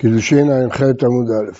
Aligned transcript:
קידושין 0.00 0.50
ע"ח 0.50 0.82
עמוד 0.82 1.30
א'. 1.30 1.52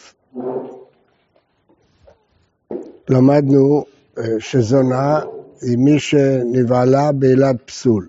למדנו 3.09 3.85
אה, 4.19 4.25
שזונה 4.39 5.21
היא 5.63 5.79
מי 5.79 5.99
שנבעלה 5.99 7.13
בעילת 7.13 7.57
פסול. 7.65 8.07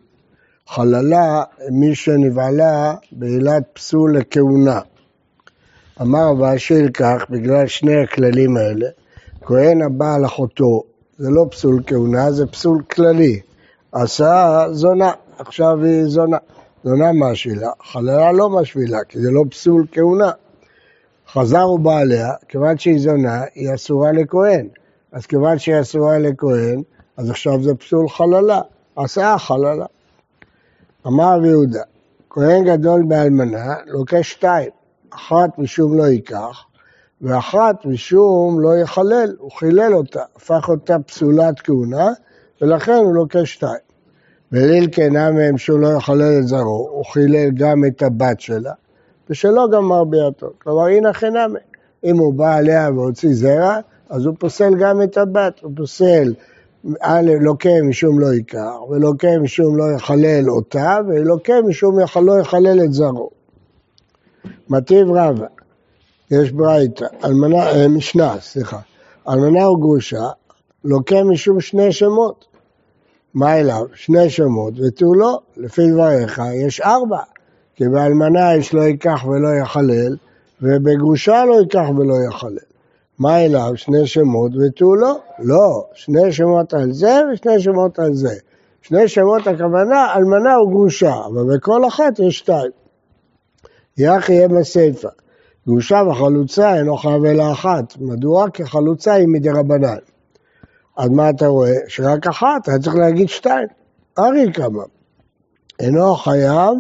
חללה 0.67 1.44
מי 1.71 1.96
שנבעלה 1.96 2.94
בעילת 3.12 3.63
פסול 3.73 4.17
לכהונה. 4.17 4.79
אמר 6.02 6.30
רב 6.30 6.43
אשי 6.43 6.91
כך, 6.93 7.25
בגלל 7.29 7.68
שני 7.68 8.04
הכללים 8.04 8.57
האלה, 8.57 8.88
כהן 9.41 9.82
הבא 9.82 10.16
על 10.16 10.25
אחותו, 10.25 10.84
זה 11.18 11.29
לא 11.29 11.45
פסול 11.52 11.84
כהונה, 11.88 12.32
זה 12.32 12.48
פסול 12.48 12.82
כללי. 12.82 13.39
עשה 13.91 14.66
זונה, 14.71 15.11
עכשיו 15.38 15.84
היא 15.84 16.05
זונה. 16.05 16.38
זונה 16.84 17.11
משווילה, 17.13 17.70
חללה 17.84 18.32
לא 18.32 18.50
משווילה, 18.50 19.04
כי 19.09 19.20
זה 19.20 19.32
לא 19.32 19.43
פסול 19.50 19.86
כהונה. 19.91 20.32
חזר 21.34 21.61
הוא 21.61 21.79
בעליה, 21.79 22.29
כיוון 22.47 22.78
שהיא 22.78 23.00
זונה, 23.00 23.43
היא 23.56 23.73
אסורה 23.75 24.11
לכהן. 24.11 24.68
אז 25.11 25.25
כיוון 25.25 25.59
שהיא 25.59 25.82
אסורה 25.82 26.20
לכהן, 26.20 26.82
אז 27.18 27.29
עכשיו 27.29 27.64
זה 27.64 27.75
פסול 27.75 28.09
חללה, 28.09 28.61
עשה 28.96 29.36
חללה. 29.37 29.86
אמר 31.07 31.37
רבי 31.37 31.47
יהודה, 31.47 31.82
כהן 32.30 32.66
גדול 32.66 33.03
באלמנה 33.08 33.75
לוקח 33.86 34.22
שתיים, 34.22 34.70
אחת 35.09 35.58
משום 35.58 35.98
לא 35.98 36.03
ייקח, 36.03 36.66
ואחת 37.22 37.86
משום 37.86 38.59
לא 38.59 38.78
יחלל, 38.78 39.36
הוא 39.39 39.52
חילל 39.52 39.94
אותה, 39.94 40.23
הפך 40.36 40.70
אותה 40.70 41.00
פסולת 41.00 41.59
כהונה, 41.59 42.09
ולכן 42.61 42.94
הוא 42.94 43.16
לוקח 43.16 43.44
שתיים. 43.44 43.91
וליל 44.52 44.88
קנה 44.88 45.31
מהם 45.31 45.58
שהוא 45.58 45.80
לא 45.80 45.88
יחלל 45.88 46.38
את 46.39 46.47
זרעו, 46.47 46.89
הוא 46.92 47.05
חילל 47.05 47.52
גם 47.53 47.86
את 47.88 48.02
הבת 48.02 48.39
שלה, 48.39 48.73
ושלא 49.30 49.67
גמר 49.72 50.03
ביאתו. 50.03 50.50
כלומר, 50.64 50.88
הנה 50.88 51.14
חינמי. 51.14 51.59
אם 52.03 52.17
הוא 52.17 52.33
בא 52.33 52.56
עליה 52.56 52.89
והוציא 52.95 53.30
זרע, 53.33 53.80
אז 54.09 54.26
הוא 54.26 54.36
פוסל 54.39 54.76
גם 54.80 55.02
את 55.02 55.17
הבת, 55.17 55.59
הוא 55.61 55.72
פוסל 55.76 56.34
א', 57.02 57.31
לוקה 57.42 57.70
משום 57.84 58.20
לא 58.20 58.34
ייקח, 58.34 58.81
ולוקה 58.89 59.28
משום 59.42 59.78
לא 59.78 59.84
יחלל 59.95 60.50
אותה, 60.50 61.00
ולוקה 61.08 61.54
משום 61.67 62.00
לא 62.22 62.39
יחלל 62.39 62.83
את 62.83 62.94
זרעו. 62.94 63.30
מטיב 64.70 65.08
רבה, 65.11 65.48
יש 66.31 66.52
ברייתא, 66.52 67.06
אלמנה, 67.26 67.70
אה, 67.70 67.88
משנה, 67.88 68.36
סליחה, 68.39 68.80
אלמנה 69.30 69.70
וגרושה, 69.70 70.30
לוקה 70.83 71.23
משום 71.23 71.61
שני 71.61 71.92
שמות. 71.92 72.51
מה 73.34 73.60
אליו? 73.60 73.86
שני 73.96 74.30
שמות 74.30 74.74
ותו 74.80 75.14
לא, 75.14 75.40
לפי 75.58 75.92
דבריך 75.92 76.42
יש 76.54 76.82
ארבע, 76.82 77.20
כי 77.76 77.88
באלמנה 77.88 78.56
יש 78.56 78.73
לא 78.73 78.82
ייקח 78.82 79.26
ולא 79.26 79.50
יחלל, 79.62 80.16
ובגרושה 80.62 81.46
לא 81.46 81.54
ייקח 81.62 81.86
ולא 81.98 82.16
יחלל. 82.30 82.58
מה 83.20 83.46
אליו? 83.46 83.72
שני 83.76 84.08
שמות 84.08 84.52
ותו 84.56 84.96
לא? 84.96 85.20
לא, 85.40 85.86
שני 85.94 86.32
שמות 86.34 86.73
על 86.73 86.92
זה 86.92 87.22
ושני 87.34 87.60
שמות 87.60 88.00
על 88.00 88.14
זה. 88.14 88.36
שני 88.82 89.08
שמות 89.08 89.48
הכוונה 89.48 90.14
אלמנה 90.16 90.62
וגרושה, 90.62 91.14
אבל 91.26 91.56
בכל 91.56 91.88
אחת 91.88 92.20
יש 92.20 92.38
שתיים. 92.38 92.72
יח 93.98 94.30
יהיה 94.30 94.48
בסיפא. 94.48 95.10
גרושה 95.68 96.02
וחלוצה 96.10 96.76
אינו 96.76 96.98
חייב 96.98 97.26
אלא 97.26 97.52
אחת. 97.52 97.94
מדוע? 98.00 98.50
כי 98.50 98.66
חלוצה 98.66 99.14
היא 99.14 99.28
מדי 99.28 99.50
רבנן. 99.50 99.98
אז 101.02 101.10
מה 101.10 101.30
אתה 101.30 101.48
רואה? 101.48 101.76
שרק 101.88 102.28
אחת, 102.28 102.68
היה 102.68 102.80
צריך 102.80 102.96
להגיד 102.96 103.30
שתיים. 103.30 103.68
ארי 104.20 104.54
כמה. 104.54 104.84
אינו 105.80 106.16
חייב 106.16 106.74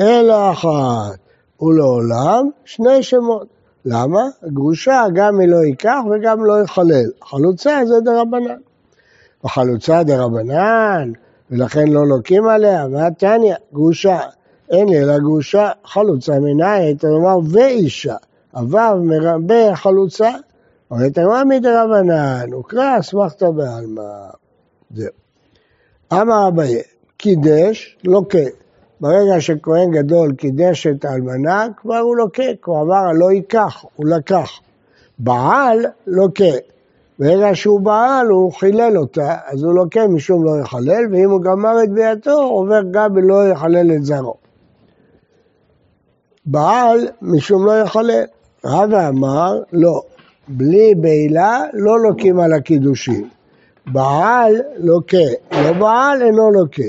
אלא 0.00 0.52
אחת, 0.52 1.18
ולעולם 1.62 2.48
שני 2.64 3.02
שמות. 3.02 3.46
למה? 3.84 4.22
גרושה 4.52 5.04
גם 5.14 5.40
היא 5.40 5.48
לא 5.48 5.56
ייקח 5.56 5.98
וגם 6.10 6.44
לא 6.44 6.62
יחלל. 6.62 7.10
חלוצה 7.24 7.80
זה 7.86 7.94
דרבנן. 8.04 8.58
וחלוצה 9.44 10.02
דרבנן, 10.02 11.12
ולכן 11.50 11.88
לא 11.88 12.06
לוקים 12.06 12.48
עליה, 12.48 12.86
והתניא, 12.92 13.54
גרושה. 13.72 14.20
אין 14.70 14.88
לי 14.88 15.02
אלא 15.02 15.18
גרושה, 15.18 15.70
חלוצה 15.84 16.32
מנאי, 16.38 16.80
היית 16.80 17.04
לומר 17.04 17.38
ואישה. 17.50 18.16
הוו 18.52 19.02
מרבה 19.02 19.74
חלוצה, 19.74 20.30
הרי 20.90 21.10
תאמר 21.10 21.44
מדרבנן, 21.44 22.52
הוקרא 22.52 22.98
אסמכתא 23.00 23.50
בעלמא. 23.50 24.02
זהו. 24.94 25.12
אמר 26.12 26.48
אביי, 26.48 26.82
קידש, 27.16 27.98
לוקה. 28.04 28.38
ברגע 29.00 29.40
שכהן 29.40 29.90
גדול 29.90 30.32
קידש 30.32 30.86
את 30.86 31.04
האלמנה, 31.04 31.66
כבר 31.76 31.98
הוא 31.98 32.16
לוקה, 32.16 32.42
הוא 32.64 32.82
אמר 32.82 33.12
לא 33.14 33.30
ייקח, 33.30 33.84
הוא 33.96 34.06
לקח. 34.06 34.50
בעל 35.18 35.86
לוקה. 36.06 36.54
ברגע 37.18 37.54
שהוא 37.54 37.80
בעל, 37.80 38.26
הוא 38.26 38.52
חילל 38.52 38.98
אותה, 38.98 39.36
אז 39.46 39.62
הוא 39.62 39.74
לוקה 39.74 40.06
משום 40.06 40.44
לא 40.44 40.60
יחלל, 40.60 41.04
ואם 41.12 41.30
הוא 41.30 41.42
גמר 41.42 41.82
את 41.84 41.92
ביאתו, 41.92 42.42
עובר 42.42 42.80
גם 42.90 43.16
ולא 43.16 43.48
יחלל 43.48 43.92
את 43.92 44.04
זרעו. 44.04 44.34
בעל 46.46 47.08
משום 47.22 47.66
לא 47.66 47.80
יחלל. 47.80 48.24
רבא 48.64 49.08
אמר, 49.08 49.60
לא, 49.72 50.02
בלי 50.48 50.94
בעילה 50.94 51.60
לא 51.72 52.00
לוקים 52.00 52.40
על 52.40 52.52
הקידושים. 52.52 53.28
בעל 53.86 54.56
לוקה, 54.76 55.16
לא 55.52 55.72
בעל 55.72 56.22
אינו 56.22 56.50
לוקה. 56.50 56.82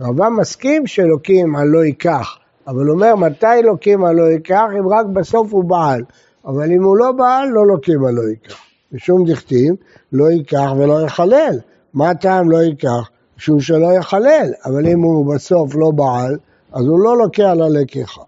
רבא 0.00 0.28
מסכים 0.28 0.86
שלוקים 0.86 1.56
על 1.56 1.68
לא 1.68 1.84
ייקח, 1.84 2.36
אבל 2.68 2.90
אומר 2.90 3.16
מתי 3.16 3.62
לוקים 3.64 4.04
על 4.04 4.16
לא 4.16 4.22
ייקח 4.22 4.64
אם 4.78 4.88
רק 4.88 5.06
בסוף 5.06 5.52
הוא 5.52 5.64
בעל, 5.64 6.02
אבל 6.46 6.72
אם 6.72 6.84
הוא 6.84 6.96
לא 6.96 7.12
בעל 7.12 7.48
לא 7.48 7.66
לוקים 7.66 8.04
על 8.04 8.14
לא 8.14 8.22
ייקח. 8.22 8.56
משום 8.92 9.24
דכתיב 9.24 9.74
לא 10.12 10.30
ייקח 10.30 10.72
ולא 10.78 11.04
יחלל. 11.06 11.58
מה 11.94 12.10
הטעם 12.10 12.50
לא 12.50 12.58
ייקח? 12.58 13.10
משום 13.36 13.60
שלא 13.60 13.92
יחלל, 13.92 14.52
אבל 14.64 14.86
אם 14.86 15.00
הוא 15.00 15.34
בסוף 15.34 15.74
לא 15.74 15.90
בעל, 15.90 16.36
אז 16.72 16.86
הוא 16.86 17.00
לא 17.00 17.18
לוקה 17.18 17.50
על 17.50 17.62
הלקיחה. 17.62 18.22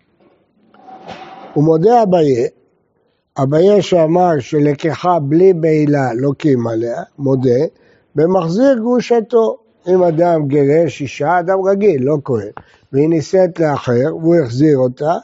הוא 1.54 1.64
מודה 1.64 2.02
אביי 2.02 2.48
אביה 3.38 3.82
שאמר 3.82 4.40
שלקחה 4.40 5.18
בלי 5.18 5.52
בעילה 5.52 6.14
לוקים 6.14 6.66
עליה, 6.66 7.02
מודה, 7.18 7.60
במחזיר 8.14 8.74
גרושתו. 8.78 9.56
אם 9.88 10.02
אדם 10.02 10.46
גירש 10.48 11.00
אישה, 11.00 11.38
אדם 11.38 11.58
רגיל, 11.64 12.02
לא 12.02 12.16
כהן, 12.24 12.50
והיא 12.92 13.08
נישאת 13.08 13.60
לאחר 13.60 14.16
והוא 14.16 14.36
החזיר 14.36 14.78
אותה, 14.78 15.14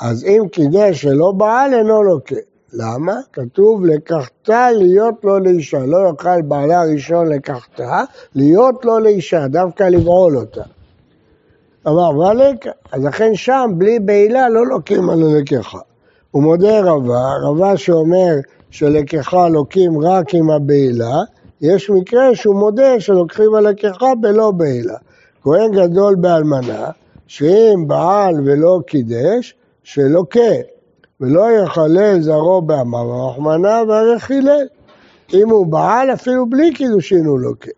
אז 0.00 0.24
אם 0.24 0.42
קידש 0.52 1.02
שלא 1.02 1.32
בעל 1.32 1.74
אינו 1.74 2.02
לוקה. 2.02 2.36
למה? 2.72 3.14
כתוב 3.32 3.84
לקחתה 3.84 4.70
להיות 4.70 5.14
לו 5.24 5.38
לאישה. 5.38 5.78
לא 5.78 5.96
יוכל 5.96 6.42
בעלה 6.42 6.80
הראשון 6.80 7.28
לקחתה, 7.28 8.02
להיות 8.34 8.84
לו 8.84 8.98
לאישה, 8.98 9.48
דווקא 9.48 9.82
לבעול 9.82 10.36
אותה. 10.36 10.62
אמר 11.86 12.18
ולק, 12.18 12.66
אז 12.92 13.04
לכן 13.04 13.34
שם 13.34 13.70
בלי 13.76 13.98
בעילה 13.98 14.48
לא 14.48 14.66
לוקים 14.66 15.10
על 15.10 15.22
הלקחה. 15.22 15.78
הוא 16.30 16.42
מודה 16.42 16.80
רבה, 16.80 17.34
רבה 17.42 17.76
שאומר 17.76 18.34
שלקחה 18.70 19.48
לוקים 19.48 19.98
רק 19.98 20.34
עם 20.34 20.50
הבעילה, 20.50 21.22
יש 21.60 21.90
מקרה 21.90 22.34
שהוא 22.34 22.56
מודה 22.56 23.00
שלוקחים 23.00 23.54
הלקחה 23.54 24.14
בלא 24.20 24.50
בעילה. 24.50 24.96
כהן 25.42 25.72
גדול 25.72 26.14
באלמנה, 26.14 26.90
שאם 27.26 27.84
בעל 27.86 28.34
ולא 28.44 28.80
קידש, 28.86 29.54
שלוקה, 29.82 30.40
ולא 31.20 31.50
יחלל 31.50 32.20
זרעו 32.20 32.62
באמר 32.62 33.28
רחמנה 33.28 33.82
והרי. 33.88 34.16
אם 35.34 35.48
הוא 35.48 35.66
בעל, 35.66 36.12
אפילו 36.12 36.50
בלי 36.50 36.74
קידושין 36.74 37.24
הוא 37.24 37.38
לוקה. 37.38 37.70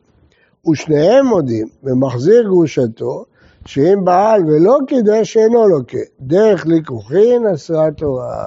ושניהם 0.71 1.27
מודים, 1.27 1.69
ומחזיר 1.85 2.43
גרושתו, 2.43 3.25
שאם 3.67 4.05
בעל 4.05 4.43
ולא 4.47 4.79
קידש 4.87 5.37
אינו 5.37 5.69
לוקה, 5.69 5.99
דרך 6.21 6.67
ליקוחין 6.67 7.47
אסרה 7.47 7.91
תורה. 7.91 8.47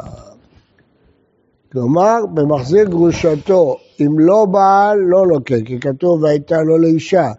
כלומר, 1.72 2.26
במחזיר 2.34 2.84
גרושתו, 2.84 3.78
אם 4.00 4.20
לא 4.20 4.46
בעל, 4.46 5.00
לא 5.00 5.28
לוקה, 5.28 5.56
כי 5.66 5.80
כתוב 5.80 6.24
והייתה 6.24 6.62
לו 6.62 6.78
לאישה, 6.78 7.32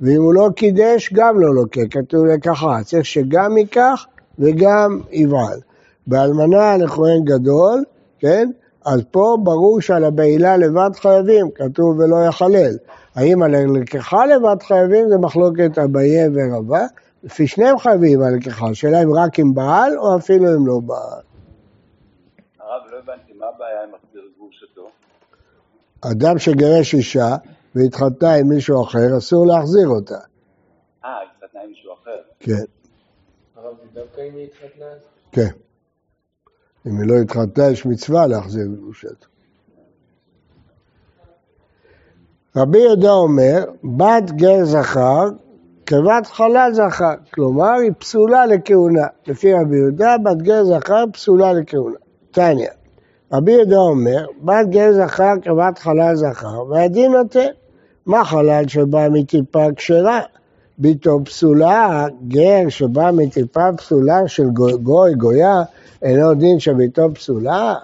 ואם 0.00 0.22
הוא 0.22 0.34
לא 0.34 0.48
קידש, 0.56 1.12
גם 1.12 1.40
לא 1.40 1.54
לוקה, 1.54 1.80
כתוב 1.90 2.26
לקחה, 2.26 2.78
צריך 2.84 3.06
שגם 3.06 3.58
ייקח 3.58 4.06
וגם 4.38 5.00
יבעל. 5.10 5.60
באלמנה 6.06 6.76
לכהן 6.76 7.24
גדול, 7.24 7.84
כן? 8.18 8.50
אז 8.86 9.00
פה 9.10 9.36
ברור 9.42 9.80
שעל 9.80 10.04
הבעילה 10.04 10.56
לבד 10.56 10.90
חייבים, 10.94 11.50
כתוב 11.54 11.98
ולא 11.98 12.16
יחלל. 12.26 12.76
האם 13.14 13.42
על 13.42 13.54
הלקחה 13.54 14.26
לבד 14.26 14.62
חייבים 14.62 15.08
זה 15.08 15.18
מחלוקת 15.18 15.78
אביה 15.78 16.28
ורבה, 16.34 16.86
לפי 17.22 17.46
שניהם 17.46 17.78
חייבים 17.78 18.22
על 18.22 18.34
הלקחה, 18.34 18.66
השאלה 18.70 19.02
אם 19.02 19.14
רק 19.14 19.38
עם 19.38 19.54
בעל 19.54 19.98
או 19.98 20.16
אפילו 20.16 20.56
אם 20.56 20.66
לא 20.66 20.80
בעל. 20.86 21.22
הרב, 22.58 22.82
לא 22.90 22.98
הבנתי, 22.98 23.32
מה 23.32 23.46
הבעיה 23.46 23.84
עם 23.84 23.90
מחזיר 23.92 24.22
גרושתו? 24.38 24.88
אדם 26.00 26.38
שגירש 26.38 26.94
אישה 26.94 27.36
והתחתנה 27.74 28.34
עם 28.34 28.48
מישהו 28.48 28.82
אחר, 28.82 29.18
אסור 29.18 29.46
להחזיר 29.46 29.88
אותה. 29.88 30.18
אה, 31.04 31.10
התחתנה 31.22 31.60
עם 31.62 31.68
מישהו 31.68 31.92
אחר. 32.02 32.20
כן. 32.40 32.64
הרב, 33.56 33.74
זה 33.82 34.00
דווקא 34.00 34.20
אם 34.20 34.36
היא 34.36 34.46
התחתנה? 34.46 34.86
כן. 35.32 35.50
אם 36.86 37.00
היא 37.00 37.10
לא 37.10 37.14
התחתנה, 37.22 37.70
יש 37.70 37.86
מצווה 37.86 38.26
להחזיר 38.26 38.66
גרושתו. 38.80 39.26
רבי 42.56 42.78
יהודה 42.78 43.10
אומר, 43.10 43.64
בת 43.96 44.30
גר 44.30 44.64
זכר 44.64 45.28
כבת 45.90 46.26
חלל 46.26 46.70
זכר, 46.72 47.14
כלומר 47.34 47.72
היא 47.82 47.92
פסולה 47.98 48.46
לכהונה. 48.46 49.06
לפי 49.26 49.52
רבי 49.54 49.76
יהודה, 49.76 50.16
בת 50.24 50.36
גר 50.36 50.64
זכר 50.64 51.04
פסולה 51.12 51.52
לכהונה. 51.52 51.96
תניא, 52.30 52.68
רבי 53.32 53.52
יהודה 53.52 53.76
אומר, 53.76 54.26
בת 54.42 54.66
גר 54.68 54.92
זכר 54.92 55.32
כבת 55.42 55.78
חלל 55.78 56.14
זכר, 56.14 56.64
והדין 56.68 57.12
נותן. 57.12 57.46
מה 58.06 58.24
חלל 58.24 58.68
שבא 58.68 59.08
מטיפה 59.12 59.66
כשרה? 59.76 60.20
ביתו 60.78 61.20
פסולה, 61.24 62.06
גר 62.28 62.68
שבא 62.68 63.10
מטיפה 63.14 63.72
פסולה 63.76 64.18
של 64.26 64.50
גוי, 64.82 65.14
גויה, 65.14 65.62
אינו 66.02 66.34
דין 66.34 66.60
שביתו 66.60 67.14
פסולה? 67.14 67.74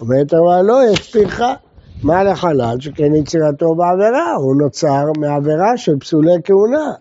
אומרת 0.00 0.34
אבל 0.34 0.62
לא, 0.62 0.80
יש 0.92 1.12
פרחה. 1.12 1.54
מה 2.02 2.24
לחלל? 2.24 2.76
שכן 2.80 3.14
יצירתו 3.14 3.74
בעבירה, 3.74 4.34
הוא 4.34 4.56
נוצר 4.56 5.04
מעבירה 5.18 5.76
של 5.76 5.98
פסולי 5.98 6.36
כהונה. 6.44 6.92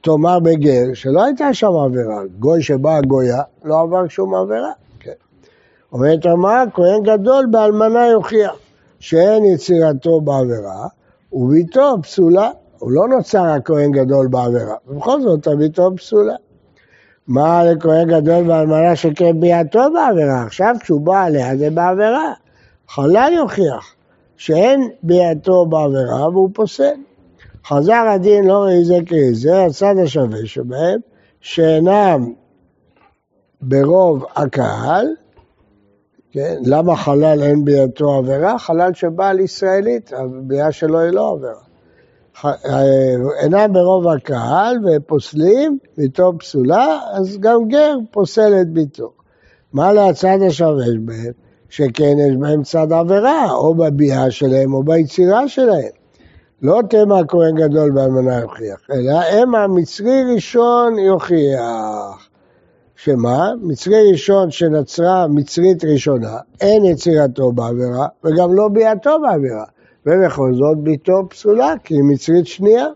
תאמר 0.00 0.38
בגר 0.40 0.94
שלא 0.94 1.24
הייתה 1.24 1.54
שם 1.54 1.72
עבירה, 1.72 2.20
גוי 2.38 2.62
שבא 2.62 3.00
גויה 3.00 3.42
לא 3.64 3.80
עבר 3.80 4.08
שום 4.08 4.34
עבירה. 4.34 4.72
כן. 5.00 5.12
אומרת 5.92 6.26
אמרה, 6.26 6.64
כהן 6.74 7.02
גדול 7.02 7.46
באלמנה 7.50 8.06
יוכיח 8.06 8.56
שאין 9.00 9.44
יצירתו 9.44 10.20
בעבירה 10.20 10.86
וביתו 11.32 11.96
פסולה. 12.02 12.50
הוא 12.78 12.92
לא 12.92 13.08
נוצר 13.08 13.44
הכהן 13.44 13.92
גדול 13.92 14.26
בעבירה, 14.26 14.74
ובכל 14.86 15.20
זאת 15.20 15.46
הביתו 15.46 15.90
פסולה. 15.96 16.34
מה 17.28 17.64
לכהן 17.64 18.08
גדול 18.08 18.44
באלמנה 18.44 18.96
שכן 18.96 19.40
ביאתו 19.40 19.80
בעבירה? 19.92 20.42
עכשיו 20.42 20.74
כשהוא 20.80 21.00
בא 21.00 21.24
עליה 21.24 21.56
זה 21.56 21.70
בעבירה. 21.70 22.32
חלל 22.88 23.32
יוכיח 23.36 23.94
שאין 24.36 24.90
ביאתו 25.02 25.66
בעבירה 25.66 26.28
והוא 26.28 26.50
פוסל. 26.54 26.94
חזר 27.68 28.04
הדין 28.14 28.44
לא 28.44 28.64
ראי 28.64 28.84
זה 28.84 28.98
כראי 29.06 29.34
זה, 29.34 29.64
הצד 29.64 29.94
השווה 30.02 30.46
שבהם, 30.46 31.00
שאינם 31.40 32.32
ברוב 33.62 34.24
הקהל, 34.36 35.06
כן? 36.32 36.56
למה 36.64 36.96
חלל 36.96 37.42
אין 37.42 37.64
בידו 37.64 38.12
עבירה? 38.12 38.58
חלל 38.58 38.94
שבא 38.94 39.28
על 39.28 39.40
ישראלית, 39.40 40.12
הביאה 40.12 40.72
שלו 40.72 41.00
היא 41.00 41.10
לא 41.10 41.32
עבירה. 41.32 41.66
אה, 42.44 42.82
אינם 43.40 43.72
ברוב 43.72 44.08
הקהל 44.08 44.76
ופוסלים, 44.84 45.78
ביתו 45.96 46.32
פסולה, 46.38 46.98
אז 47.12 47.38
גם 47.40 47.68
גר 47.68 47.96
פוסל 48.10 48.60
את 48.60 48.68
ביתו. 48.68 49.12
מה 49.72 49.92
להצד 49.92 50.38
השווה 50.46 50.84
בהם? 51.00 51.32
שכן 51.68 52.16
יש 52.28 52.36
בהם 52.36 52.62
צד 52.62 52.92
עבירה, 52.92 53.52
או 53.52 53.74
בביאה 53.74 54.30
שלהם 54.30 54.74
או 54.74 54.82
ביצירה 54.82 55.48
שלהם. 55.48 56.05
לא 56.62 56.80
תמה 56.90 57.18
הכהן 57.18 57.54
גדול 57.54 57.90
באלמנה 57.90 58.40
יוכיח, 58.40 58.80
אלא 58.90 59.12
המה 59.12 59.66
מצרי 59.66 60.34
ראשון 60.34 60.98
יוכיח. 60.98 62.28
שמה? 62.96 63.52
מצרי 63.62 64.12
ראשון 64.12 64.50
שנצרה 64.50 65.26
מצרית 65.26 65.84
ראשונה, 65.84 66.38
אין 66.60 66.84
יצירתו 66.84 67.52
בעבירה 67.52 68.06
וגם 68.24 68.54
לא 68.54 68.68
ביאתו 68.68 69.20
בעבירה. 69.20 69.64
ובכל 70.06 70.54
זאת 70.54 70.78
ביתו 70.78 71.28
פסולה, 71.30 71.74
כי 71.84 71.94
היא 71.94 72.02
מצרית 72.02 72.46
שנייה. 72.46 72.86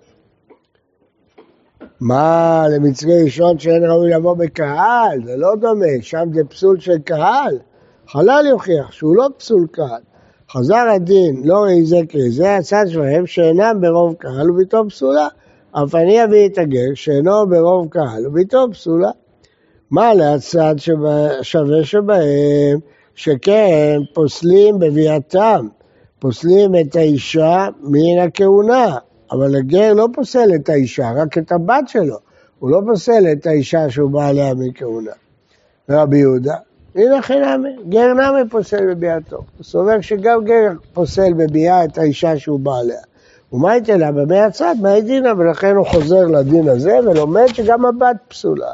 מה 2.01 2.65
למצרי 2.69 3.25
ראשון 3.25 3.59
שאין 3.59 3.85
ראוי 3.85 4.11
לבוא 4.11 4.37
בקהל? 4.37 5.25
זה 5.25 5.37
לא 5.37 5.57
דומה, 5.57 5.87
שם 6.01 6.29
זה 6.35 6.45
פסול 6.45 6.81
של 6.81 6.99
קהל. 6.99 7.59
חלל 8.09 8.47
יוכיח 8.51 8.93
שהוא 8.93 9.17
לא 9.17 9.29
פסול 9.37 9.67
קהל. 9.73 10.01
חזר 10.53 10.89
הדין, 10.95 11.43
לא 11.45 11.55
ראי 11.55 11.85
זה 11.85 11.97
כראי 12.09 12.31
זה, 12.31 12.57
הצד 12.57 12.85
שלהם 12.89 13.27
שאינם 13.27 13.81
ברוב 13.81 14.15
קהל 14.15 14.51
וביתו 14.51 14.89
פסולה. 14.89 15.29
אף 15.73 15.95
אני 15.95 16.25
אביא 16.25 16.49
את 16.49 16.59
הגר 16.59 16.95
שאינו 16.95 17.49
ברוב 17.49 17.89
קהל 17.89 18.27
וביתו 18.27 18.67
פסולה. 18.73 19.11
מה 19.91 20.15
להצד 20.15 20.75
שווה 21.43 21.85
שבהם, 21.85 22.79
שכן 23.15 24.01
פוסלים 24.15 24.79
בביאתם, 24.79 25.67
פוסלים 26.19 26.75
את 26.81 26.97
האישה 26.97 27.69
מן 27.81 28.19
הכהונה, 28.19 28.97
אבל 29.33 29.57
הגר 29.57 29.93
לא 29.95 30.07
פוסל 30.15 30.49
את 30.55 30.69
האישה, 30.69 31.11
רק 31.17 31.39
את 31.39 31.53
הבת 31.53 31.89
שלו, 31.89 32.17
הוא 32.59 32.71
לא 32.71 32.81
פוסל 32.87 33.25
את 33.33 33.47
האישה 33.47 33.91
שהוא 33.91 34.11
בא 34.11 34.27
עליה 34.27 34.55
מכהונה. 34.55 35.13
רבי 35.91 36.19
יהודה, 36.19 36.57
הנה 36.95 37.23
חינמי, 37.23 37.77
גר 37.89 38.13
נמי 38.13 38.51
פוסל 38.51 38.95
בביאתו. 38.95 39.37
הוא 39.37 39.65
סובר 39.65 40.01
שגם 40.01 40.45
גר 40.45 40.71
פוסל 40.93 41.33
בביאה 41.33 41.85
את 41.85 41.99
האישה 41.99 42.39
שהוא 42.39 42.61
בא 42.61 42.79
עליה. 42.79 43.01
ומה 43.53 43.75
ייתן 43.75 44.01
לה? 44.01 44.13
במי 44.13 44.39
הצד, 44.39 44.75
מה 44.83 44.91
היא 44.91 45.03
דינה? 45.03 45.33
ולכן 45.39 45.77
הוא 45.77 45.87
חוזר 45.87 46.27
לדין 46.27 46.69
הזה 46.69 46.99
ולומד 47.07 47.47
שגם 47.47 47.87
הבת 47.87 48.17
פסולה. 48.29 48.73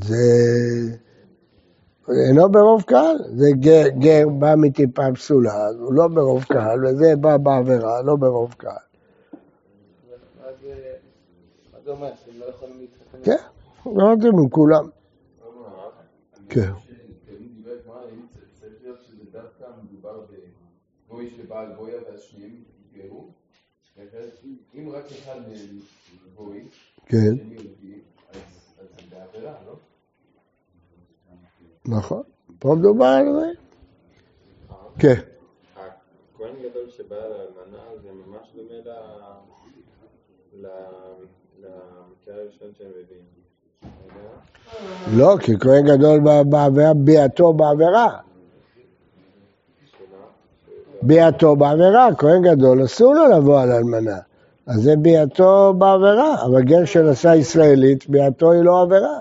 זה 0.00 0.16
אינו 2.08 2.48
ברוב 2.48 2.82
קהל, 2.82 3.16
זה 3.28 3.46
גר, 3.52 3.88
גר 3.88 4.28
בא 4.28 4.54
מטיפה 4.56 5.02
פסולה, 5.14 5.68
הוא 5.68 5.94
לא 5.94 6.08
ברוב 6.08 6.44
קהל, 6.44 6.86
וזה 6.86 7.16
בא 7.20 7.36
בעבירה, 7.36 8.02
לא 8.02 8.16
ברוב 8.16 8.54
קהל. 8.58 8.72
מה 11.72 11.78
זה 11.84 11.90
אומר, 11.90 12.10
שהם 12.24 12.40
לא 12.40 12.44
יכולים 12.44 12.74
להתחתן? 12.80 13.18
כן. 13.24 13.53
לא 13.86 14.10
יודעים 14.10 14.38
עם 14.38 14.48
כולם. 14.48 14.84
כן. 16.48 16.72
כן. 27.06 27.34
נכון, 31.88 32.22
פה 32.58 32.74
מדובר 32.78 33.04
על 33.06 33.26
זה. 33.32 33.46
כן. 34.98 35.20
הכהן 35.74 36.54
גדול 36.62 36.90
שבא 36.90 37.16
לאלמנה 37.16 37.96
זה 38.02 38.12
ממש 38.12 38.48
דומה 38.54 38.74
למקרה 41.58 42.34
הראשון 42.34 42.74
שהם 42.78 42.90
מביאים. 42.90 43.43
לא, 45.12 45.36
כי 45.40 45.58
כהן 45.58 45.86
גדול 45.86 46.20
בעבירה, 46.44 46.94
ביאתו 46.94 47.52
בעבירה. 47.52 48.08
ביאתו 51.02 51.56
בעבירה, 51.56 52.08
כהן 52.18 52.42
גדול 52.42 52.84
אסור 52.84 53.14
לו 53.14 53.26
לבוא 53.26 53.60
על 53.60 53.72
אלמנה. 53.72 54.18
אז 54.66 54.82
זה 54.82 54.96
ביאתו 54.96 55.74
בעבירה, 55.78 56.44
אבל 56.44 56.62
גר 56.62 56.84
שנשא 56.84 57.28
ישראלית, 57.28 58.08
ביאתו 58.08 58.52
היא 58.52 58.62
לא 58.62 58.82
עבירה. 58.82 59.18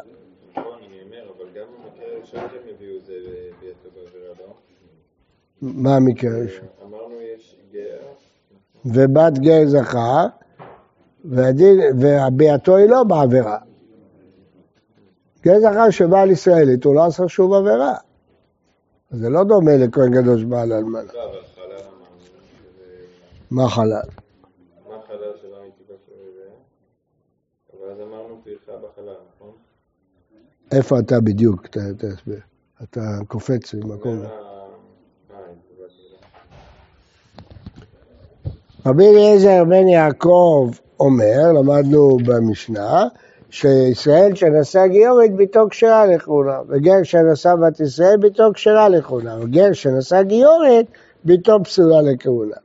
מה 5.62 5.96
המקרה 5.96 6.32
הראשון? 6.38 6.68
אמרנו 6.84 7.16
יש 7.36 7.56
גר. 7.74 7.98
ובת 8.86 9.40
גר 9.40 9.66
זכר, 9.66 10.26
וביאתו 11.26 12.78
היא 12.78 12.90
לא 12.90 13.04
בעבירה. 13.04 13.58
גר 15.44 15.60
זכר 15.60 15.90
שבא 15.90 16.22
על 16.22 16.32
ישראלית, 16.32 16.84
הוא 16.84 16.96
לא 16.96 17.06
עשה 17.06 17.28
שום 17.28 17.54
עבירה. 17.54 17.94
זה 19.12 19.30
לא 19.30 19.44
דומה 19.44 19.78
לכהן 19.78 20.12
גדול 20.12 20.40
שבא 20.40 20.62
על 20.62 20.74
אלמנה. 20.74 21.14
לא, 21.14 21.32
מה 23.52 23.70
חלל? 23.70 23.92
מה 24.90 24.96
חלל 25.08 25.32
שלא 25.42 25.58
הייתי 25.62 25.84
בזה? 25.84 26.50
אבל 27.74 27.92
אז 27.92 27.98
אמרנו 28.02 28.42
פרחה 28.44 28.78
בחלל, 28.78 29.16
נכון? 29.36 29.52
איפה 30.72 31.00
אתה 31.00 31.20
בדיוק? 31.20 31.68
תסביר. 31.68 32.40
אתה 32.84 33.02
קופץ 33.28 33.74
ממקום. 33.74 34.20
רבי 38.86 39.08
אליעזר 39.08 39.64
בן 39.64 39.88
יעקב 39.88 40.72
אומר, 41.00 41.52
למדנו 41.60 42.18
במשנה, 42.26 43.08
שישראל 43.54 44.36
שנשא 44.36 44.88
גיורת 44.88 45.36
ביתו 45.36 45.68
כשרה 45.70 46.06
לכהונה, 46.06 46.60
וגר 46.68 47.04
שנשא 47.04 47.56
בת 47.56 47.80
ישראל 47.80 48.18
ביתו 48.18 48.44
כשרה 48.54 48.90
לכהונה, 48.90 49.38
וגר 49.42 49.74
שנשא 49.74 50.22
גיורת 50.22 50.86
ביתו 51.24 51.64
פסולה 51.64 52.02
לכהונה. 52.02 52.56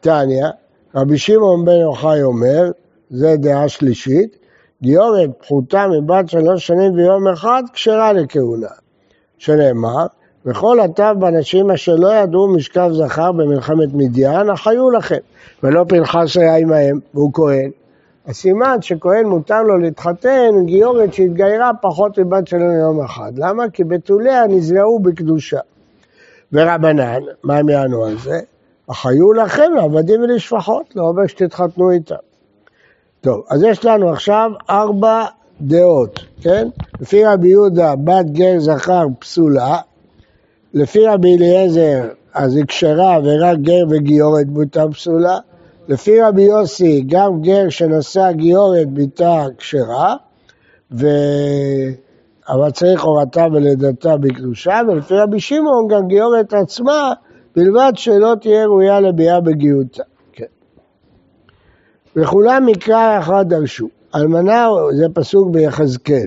תניא, 0.00 0.46
רבי 0.94 1.18
שמעון 1.18 1.64
בן 1.64 1.72
יוחאי 1.72 2.22
אומר, 2.22 2.70
זה 3.10 3.36
דעה 3.36 3.68
שלישית, 3.68 4.36
גיורת 4.82 5.30
פחותה 5.40 5.86
מבת 5.86 6.28
שלוש 6.28 6.66
שנים 6.66 6.94
ויום 6.94 7.28
אחד 7.28 7.62
כשרה 7.72 8.12
לכהונה. 8.12 8.68
שנאמר, 9.38 10.06
וכל 10.46 10.80
התו 10.80 11.18
באנשים 11.18 11.70
אשר 11.70 11.94
לא 11.94 12.14
ידעו 12.14 12.48
משכב 12.48 12.90
זכר 12.92 13.32
במלחמת 13.32 13.88
מדיין, 13.94 14.50
החיו 14.50 14.90
לכם, 14.90 15.20
ולא 15.62 15.84
פנחס 15.88 16.36
היה 16.36 16.56
עמהם, 16.56 17.00
והוא 17.14 17.30
כהן, 17.34 17.70
הסימן 18.26 18.76
שכהן 18.80 19.26
מותר 19.26 19.62
לו 19.62 19.78
להתחתן 19.78 20.50
גיורת 20.64 21.14
שהתגיירה 21.14 21.70
פחות 21.82 22.18
מבת 22.18 22.48
שלו 22.48 22.72
יום 22.72 23.04
אחד. 23.04 23.32
למה? 23.36 23.70
כי 23.70 23.84
בתוליה 23.84 24.46
נזרעו 24.46 24.98
בקדושה. 24.98 25.60
ורבנן, 26.52 27.20
מה 27.42 27.56
הם 27.56 27.68
יענו 27.68 28.04
על 28.04 28.18
זה? 28.18 28.40
החיו 28.88 29.32
לכם 29.32 29.72
לעבדים 29.76 30.20
ולשפחות, 30.20 30.96
לא 30.96 31.02
אומר 31.02 31.26
שתתחתנו 31.26 31.90
איתם. 31.90 32.14
טוב, 33.20 33.44
אז 33.50 33.62
יש 33.62 33.84
לנו 33.84 34.10
עכשיו 34.10 34.50
ארבע 34.70 35.24
דעות, 35.60 36.20
כן? 36.40 36.68
לפי 37.00 37.24
רבי 37.24 37.48
יהודה, 37.48 37.94
בת 37.96 38.26
גר 38.26 38.58
זכר 38.58 39.06
פסולה, 39.18 39.78
לפי 40.74 41.06
רבי 41.06 41.36
אליעזר, 41.36 42.08
אז 42.34 42.56
היא 42.56 42.64
כשרה 42.64 43.18
ורק 43.24 43.58
גר 43.58 43.84
וגיורת 43.90 44.46
בותה 44.46 44.84
פסולה, 44.92 45.38
לפי 45.88 46.20
רבי 46.20 46.42
יוסי, 46.42 47.04
גם 47.06 47.40
גר 47.40 47.68
שנשא 47.68 48.32
גיורת 48.32 48.88
ביתה 48.88 49.44
כשרה, 49.58 50.16
ו... 50.92 51.06
אבל 52.48 52.70
צריך 52.70 53.04
הורתה 53.04 53.46
ולידתה 53.52 54.16
בקדושה, 54.16 54.80
ולפי 54.88 55.14
רבי 55.14 55.40
שמעון 55.40 55.88
גם 55.88 56.06
גיורת 56.08 56.52
עצמה, 56.52 57.12
בלבד 57.56 57.92
שלא 57.94 58.34
תהיה 58.40 58.66
ראויה 58.66 59.00
לביאה 59.00 59.40
בגיותה. 59.40 60.02
כן. 60.32 60.44
וכולם 62.16 62.66
מקרא 62.66 63.18
אחד 63.18 63.48
דרשו. 63.48 63.88
אלמנה, 64.14 64.68
זה 64.92 65.06
פסוק 65.14 65.50
ביחזקאל, 65.50 66.26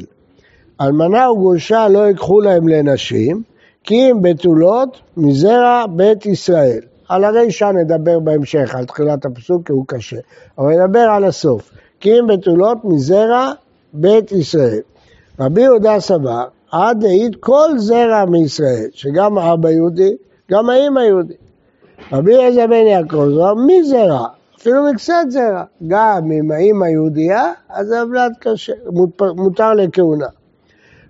אלמנה 0.82 1.32
וגרושה 1.32 1.88
לא 1.88 2.00
ייקחו 2.00 2.42
להם 2.42 2.68
לנשים, 2.68 3.44
כי 3.84 4.12
אם 4.12 4.22
בתולות 4.22 5.02
מזרע 5.18 5.86
בית 5.90 6.26
ישראל. 6.26 6.89
על 7.10 7.24
הרישא 7.24 7.66
נדבר 7.66 8.20
בהמשך, 8.20 8.76
על 8.76 8.86
תחילת 8.86 9.26
הפסוק, 9.26 9.66
כי 9.66 9.72
הוא 9.72 9.86
קשה. 9.88 10.18
אבל 10.58 10.68
נדבר 10.68 11.00
על 11.00 11.24
הסוף. 11.24 11.72
כי 12.00 12.20
אם 12.20 12.28
בתולות 12.28 12.78
מזרע 12.84 13.52
בית 13.94 14.32
ישראל. 14.32 14.80
רבי 15.40 15.62
יהודה 15.62 16.00
סבר, 16.00 16.44
עד 16.72 17.04
העיד 17.04 17.36
כל 17.40 17.70
זרע 17.78 18.26
מישראל, 18.26 18.88
שגם 18.92 19.38
האבא 19.38 19.70
יהודי, 19.70 20.16
גם 20.52 20.70
האמא 20.70 21.00
יהודי. 21.00 21.34
רבי 22.12 22.36
אליעזר 22.36 22.68
בן 22.68 22.74
יעקב 22.74 23.26
זרע, 23.30 23.54
מי 23.54 23.84
זרע? 23.84 24.28
אפילו 24.58 24.84
מקצת 24.92 25.14
זרע. 25.30 25.64
גם 25.88 26.32
אם 26.32 26.52
האמא 26.52 26.86
יהודייה, 26.86 27.54
אז 27.70 27.88
זה 27.88 28.02
הבלת 28.02 28.32
קשה, 28.40 28.74
מותר 29.36 29.74
לכהונה. 29.74 30.28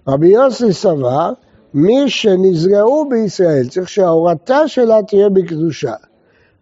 רבי 0.07 0.27
יוסי 0.27 0.73
סבר, 0.73 1.33
מי 1.73 2.09
שנזרעו 2.09 3.09
בישראל, 3.09 3.67
צריך 3.69 3.89
שההורתה 3.89 4.67
שלה 4.67 5.03
תהיה 5.07 5.29
בקדושה. 5.29 5.93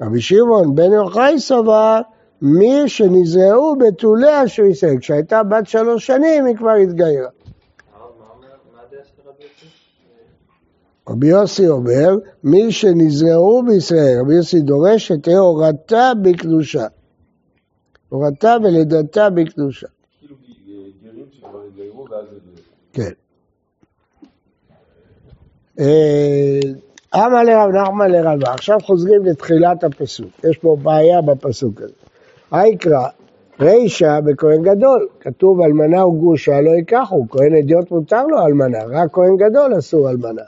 רבי 0.02 0.22
שמעון 0.22 0.76
בן 0.76 0.92
יוחאי 0.92 1.40
סבר, 1.40 2.02
מי 2.42 2.84
שנזרעו 2.90 3.76
בתוליה 3.76 4.48
של 4.48 4.66
ישראל. 4.66 4.98
כשהייתה 5.00 5.44
בת 5.44 5.68
שלוש 5.68 6.08
שנים 6.08 6.46
היא 6.46 6.56
כבר 6.56 6.72
התגיירה. 6.72 7.30
רבי 11.10 11.28
יוסי 11.28 11.68
אומר, 11.68 12.16
מי 12.44 12.72
שנזרעו 12.72 13.64
בישראל, 13.64 14.20
רבי 14.22 14.34
יוסי 14.34 14.60
דורש 14.60 15.08
שתהיה 15.08 15.40
הורתה 15.40 16.12
בקדושה. 16.22 16.88
הורתה 18.10 18.58
ולידתה 18.64 19.30
בקדושה. 19.30 19.88
כאילו 20.20 20.36
גרים 21.04 21.26
שכבר 21.32 21.62
התגיירו 21.68 22.08
ואז... 22.12 22.26
כן. 22.94 23.12
אה, 25.80 26.60
אמר 27.16 27.44
לרב 27.44 27.70
נחמן 27.72 28.12
לרבה, 28.12 28.52
עכשיו 28.54 28.78
חוזרים 28.84 29.26
לתחילת 29.26 29.84
הפסוק, 29.84 30.28
יש 30.50 30.58
פה 30.58 30.78
בעיה 30.84 31.22
בפסוק 31.22 31.82
הזה. 31.82 31.94
היקרא, 32.52 33.08
רישא 33.60 34.20
בכהן 34.20 34.62
גדול, 34.62 35.08
כתוב 35.20 35.62
אלמנה 35.62 36.06
וגרושה 36.06 36.62
לא 36.62 36.72
ייקחו, 36.72 37.26
כהן 37.30 37.56
אדיוט 37.56 37.92
מותר 37.92 38.28
לו 38.28 38.46
אלמנה, 38.46 38.78
רק 38.90 39.12
כהן 39.12 39.38
גדול 39.38 39.78
אסור 39.80 40.10
אלמנה. 40.10 40.42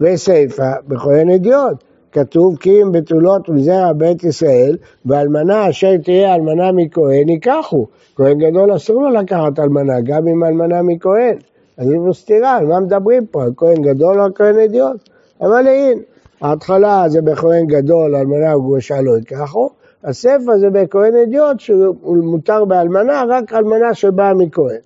וסיפא 0.00 0.72
בכהן 0.88 1.30
אדיוט, 1.30 1.84
כתוב 2.12 2.56
כי 2.56 2.82
אם 2.82 2.92
בתולות 2.92 3.48
מזרע 3.48 3.92
בית 3.92 4.24
ישראל, 4.24 4.76
ואלמנה 5.06 5.70
אשר 5.70 5.96
תהיה 5.96 6.34
אלמנה 6.34 6.72
מכהן 6.72 7.28
ייקחו. 7.28 7.86
כהן 8.16 8.38
גדול 8.38 8.76
אסור 8.76 9.02
לו 9.02 9.10
לקחת 9.10 9.58
אלמנה, 9.58 10.00
גם 10.04 10.28
אם 10.28 10.44
אלמנה 10.44 10.82
מכהן. 10.82 11.36
יש 11.80 11.96
פה 12.06 12.12
סתירה, 12.12 12.56
על 12.56 12.66
מה 12.66 12.80
מדברים 12.80 13.26
פה? 13.26 13.42
על 13.42 13.50
כהן 13.56 13.82
גדול 13.82 14.20
או 14.20 14.24
על 14.24 14.32
כהן 14.34 14.58
אדיוט? 14.58 15.08
אבל 15.40 15.66
הנה, 15.66 16.00
ההתחלה 16.40 17.04
זה 17.08 17.22
בכהן 17.22 17.66
גדול, 17.66 18.16
אלמנה 18.16 18.56
וגרושה 18.56 19.00
לא 19.00 19.16
ייקחו, 19.16 19.70
הספר 20.04 20.58
זה 20.58 20.70
בכהן 20.70 21.16
אדיוט, 21.16 21.60
שהוא 21.60 22.16
מותר 22.16 22.64
באלמנה, 22.64 23.24
רק 23.28 23.52
אלמנה 23.52 23.94
שבאה 23.94 24.34
מכהן. 24.34 24.80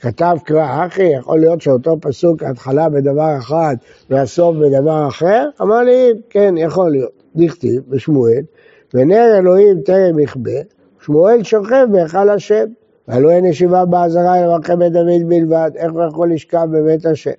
כתב 0.00 0.36
קרא 0.44 0.86
אחי, 0.86 1.02
יכול 1.02 1.40
להיות 1.40 1.60
שאותו 1.60 1.96
פסוק, 2.00 2.42
ההתחלה 2.42 2.88
בדבר 2.88 3.38
אחד 3.38 3.74
והסוף 4.10 4.56
בדבר 4.56 5.08
אחר? 5.08 5.48
אמר 5.60 5.82
לי, 5.82 6.12
כן, 6.30 6.54
יכול 6.58 6.90
להיות. 6.90 7.22
דכתיב 7.36 7.82
בשמואל, 7.88 8.42
ונר 8.94 9.38
אלוהים 9.38 9.80
טרם 9.80 10.18
יכבה, 10.18 10.60
שמואל 11.00 11.42
שוכב 11.42 11.86
בהיכל 11.92 12.30
השם. 12.30 12.64
והלא 13.08 13.30
אין 13.30 13.44
ישיבה 13.44 13.84
בעזרה 13.84 14.44
אלא 14.44 14.58
בית 14.78 14.92
דוד 14.92 15.28
בלבד, 15.28 15.70
איך 15.76 15.92
הוא 15.92 16.02
יכול 16.08 16.32
לשכב 16.32 16.68
בבית 16.72 17.06
השם? 17.06 17.30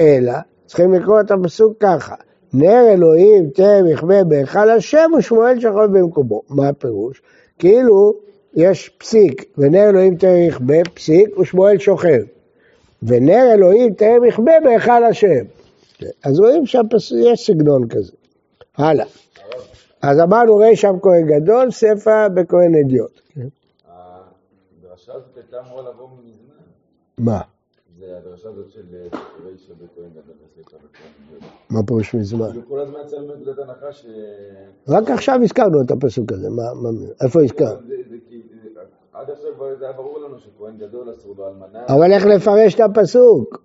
אלא, 0.00 0.32
צריכים 0.66 0.94
לקרוא 0.94 1.20
את 1.20 1.30
הפסוק 1.30 1.72
ככה, 1.80 2.14
נר 2.54 2.88
אלוהים 2.88 3.50
טרם 3.50 3.86
יכבה 3.86 4.24
בהיכל 4.24 4.70
השם 4.70 5.10
ושמואל 5.18 5.60
שוכב 5.60 5.98
במקומו. 5.98 6.42
מה 6.48 6.68
הפירוש? 6.68 7.22
כאילו 7.58 8.14
יש 8.54 8.88
פסיק, 8.98 9.44
ונר 9.58 9.88
אלוהים 9.88 10.16
טרם 10.16 10.42
יכבה, 10.48 10.84
פסיק, 10.94 11.38
ושמואל 11.38 11.78
שוכב. 11.78 12.22
ונר 13.02 13.52
אלוהים 13.54 13.94
טרם 13.94 14.24
יכבה 14.24 14.52
בהיכל 14.64 15.04
השם. 15.04 15.44
אז 16.24 16.40
רואים 16.40 16.66
שיש 16.66 17.46
סגנון 17.46 17.88
כזה. 17.88 18.12
הלאה. 18.76 19.06
אז 20.02 20.20
אמרנו 20.20 20.56
רי 20.56 20.76
שם 20.76 20.94
כהן 21.02 21.26
גדול, 21.26 21.70
ספר 21.70 22.28
בכהן 22.34 22.74
אדיוט. 22.74 23.20
הייתה 25.54 25.68
אמורה 25.68 25.90
לבוא 25.90 26.08
מזמן. 26.24 26.54
מה? 27.18 27.40
זה 27.98 28.16
הדרשה 28.18 28.48
הזאת 28.48 28.70
של 28.70 28.82
בכהן 28.82 30.10
גדול 30.10 30.34
בספר 30.58 30.76
בכהן 30.76 31.10
גדול. 31.38 31.48
מה 31.70 31.82
פירוש 31.86 32.14
מזמן? 32.14 32.50
כאילו 32.50 32.68
כל 32.68 32.80
הזמן 32.80 32.98
יצא 33.06 33.16
לנו 33.16 33.34
נקודת 33.34 33.58
הנחה 33.58 33.92
ש... 33.92 34.06
רק 34.88 35.10
עכשיו 35.10 35.38
הזכרנו 35.42 35.82
את 35.82 35.90
הפסוק 35.90 36.32
הזה, 36.32 36.48
איפה 37.24 37.42
הזכרנו? 37.42 37.80
זה 37.88 37.94
כי- 38.28 38.42
זה- 38.74 38.80
עד 39.12 39.30
עכשיו 39.30 39.50
זה 39.78 39.84
היה 39.84 39.92
ברור 39.92 40.18
לנו 40.18 40.38
שכהן 40.38 40.76
גדול 40.78 41.10
אסור 41.10 41.34
לו 41.38 41.48
אלמנה. 41.48 41.86
אבל 41.88 42.12
איך 42.12 42.26
לפרש 42.26 42.74
את 42.74 42.80
הפסוק? 42.80 43.62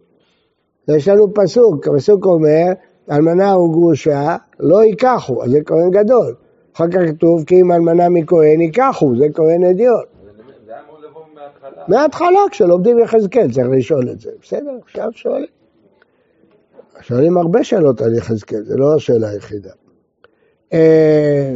יש 0.87 1.07
לנו 1.07 1.33
פסוק, 1.33 1.87
הפסוק 1.87 2.25
אומר, 2.25 2.65
אלמנה 3.11 3.57
וגרושה 3.57 4.35
לא 4.59 4.83
ייקחו, 4.83 5.43
אז 5.43 5.51
זה 5.51 5.59
כהן 5.65 5.91
גדול. 5.91 6.35
אחר 6.75 6.87
כך 6.91 6.99
כתוב, 7.09 7.43
כי 7.43 7.61
אם 7.61 7.71
אלמנה 7.71 8.09
מכהן 8.09 8.61
ייקחו, 8.61 9.15
זה 9.17 9.25
כהן 9.33 9.63
אדיוט. 9.63 9.99
אז 9.99 10.29
אני 10.35 10.43
אומר, 10.43 10.53
זה 10.65 10.71
היה 10.71 10.81
אמור 10.89 10.99
לבוא 10.99 11.21
מההתחלה. 11.87 12.39
כשלומדים 12.51 12.99
יחזקאל, 12.99 13.51
צריך 13.51 13.67
לשאול 13.71 14.09
את 14.09 14.19
זה. 14.19 14.31
בסדר, 14.41 14.71
עכשיו 14.85 15.09
שואלים. 15.11 15.47
שואלים 17.01 17.37
הרבה 17.37 17.63
שאלות 17.63 18.01
על 18.01 18.15
יחזקאל, 18.15 18.63
זה 18.63 18.77
לא 18.77 18.95
השאלה 18.95 19.29
היחידה. 19.29 19.69
אה, 20.73 21.55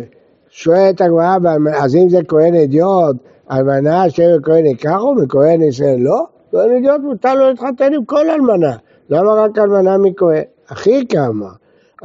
שואלת 0.49 1.01
הגמרא, 1.01 1.37
אז 1.75 1.95
אם 1.95 2.09
זה 2.09 2.19
כהן 2.27 2.55
אדיוט, 2.55 3.15
אלמנה 3.51 4.07
אשר 4.07 4.37
כהן 4.43 4.65
ייקחו, 4.65 5.15
מכהן 5.15 5.61
ישראל 5.61 5.99
לא? 5.99 6.25
כהן 6.51 6.75
אדיוט 6.77 7.01
מותר 7.01 7.35
לו 7.35 7.49
להתחתן 7.49 7.93
עם 7.93 8.05
כל 8.05 8.29
אלמנה. 8.29 8.75
למה 9.09 9.33
רק 9.33 9.57
אלמנה 9.57 9.97
מכהן? 9.97 10.43
הכי 10.69 11.07
כמה. 11.07 11.49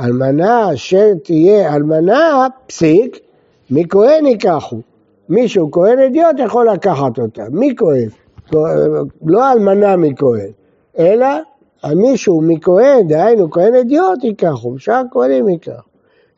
אלמנה 0.00 0.75
אשר 0.75 1.14
תהיה 1.25 1.75
אלמנה, 1.75 2.46
פסיק, 2.66 3.18
מכהן 3.70 4.26
ייקחו. 4.26 4.80
מישהו, 5.28 5.70
כהן 5.70 5.99
אדיוט, 5.99 6.38
יכול 6.38 6.70
לקחת 6.70 7.18
אותה. 7.18 7.42
מי 7.50 7.75
כהן? 7.76 8.08
לא 9.26 9.52
אלמנה 9.52 9.97
מכהן, 9.97 10.50
אלא 10.99 11.26
מישהו 11.97 12.40
מכהן, 12.40 13.08
דהיינו 13.08 13.50
כהן 13.50 13.75
אדיוט, 13.75 14.25
ייקחו, 14.25 14.78
שאר 14.78 15.02
כהנים 15.11 15.49
ייקחו. 15.49 15.88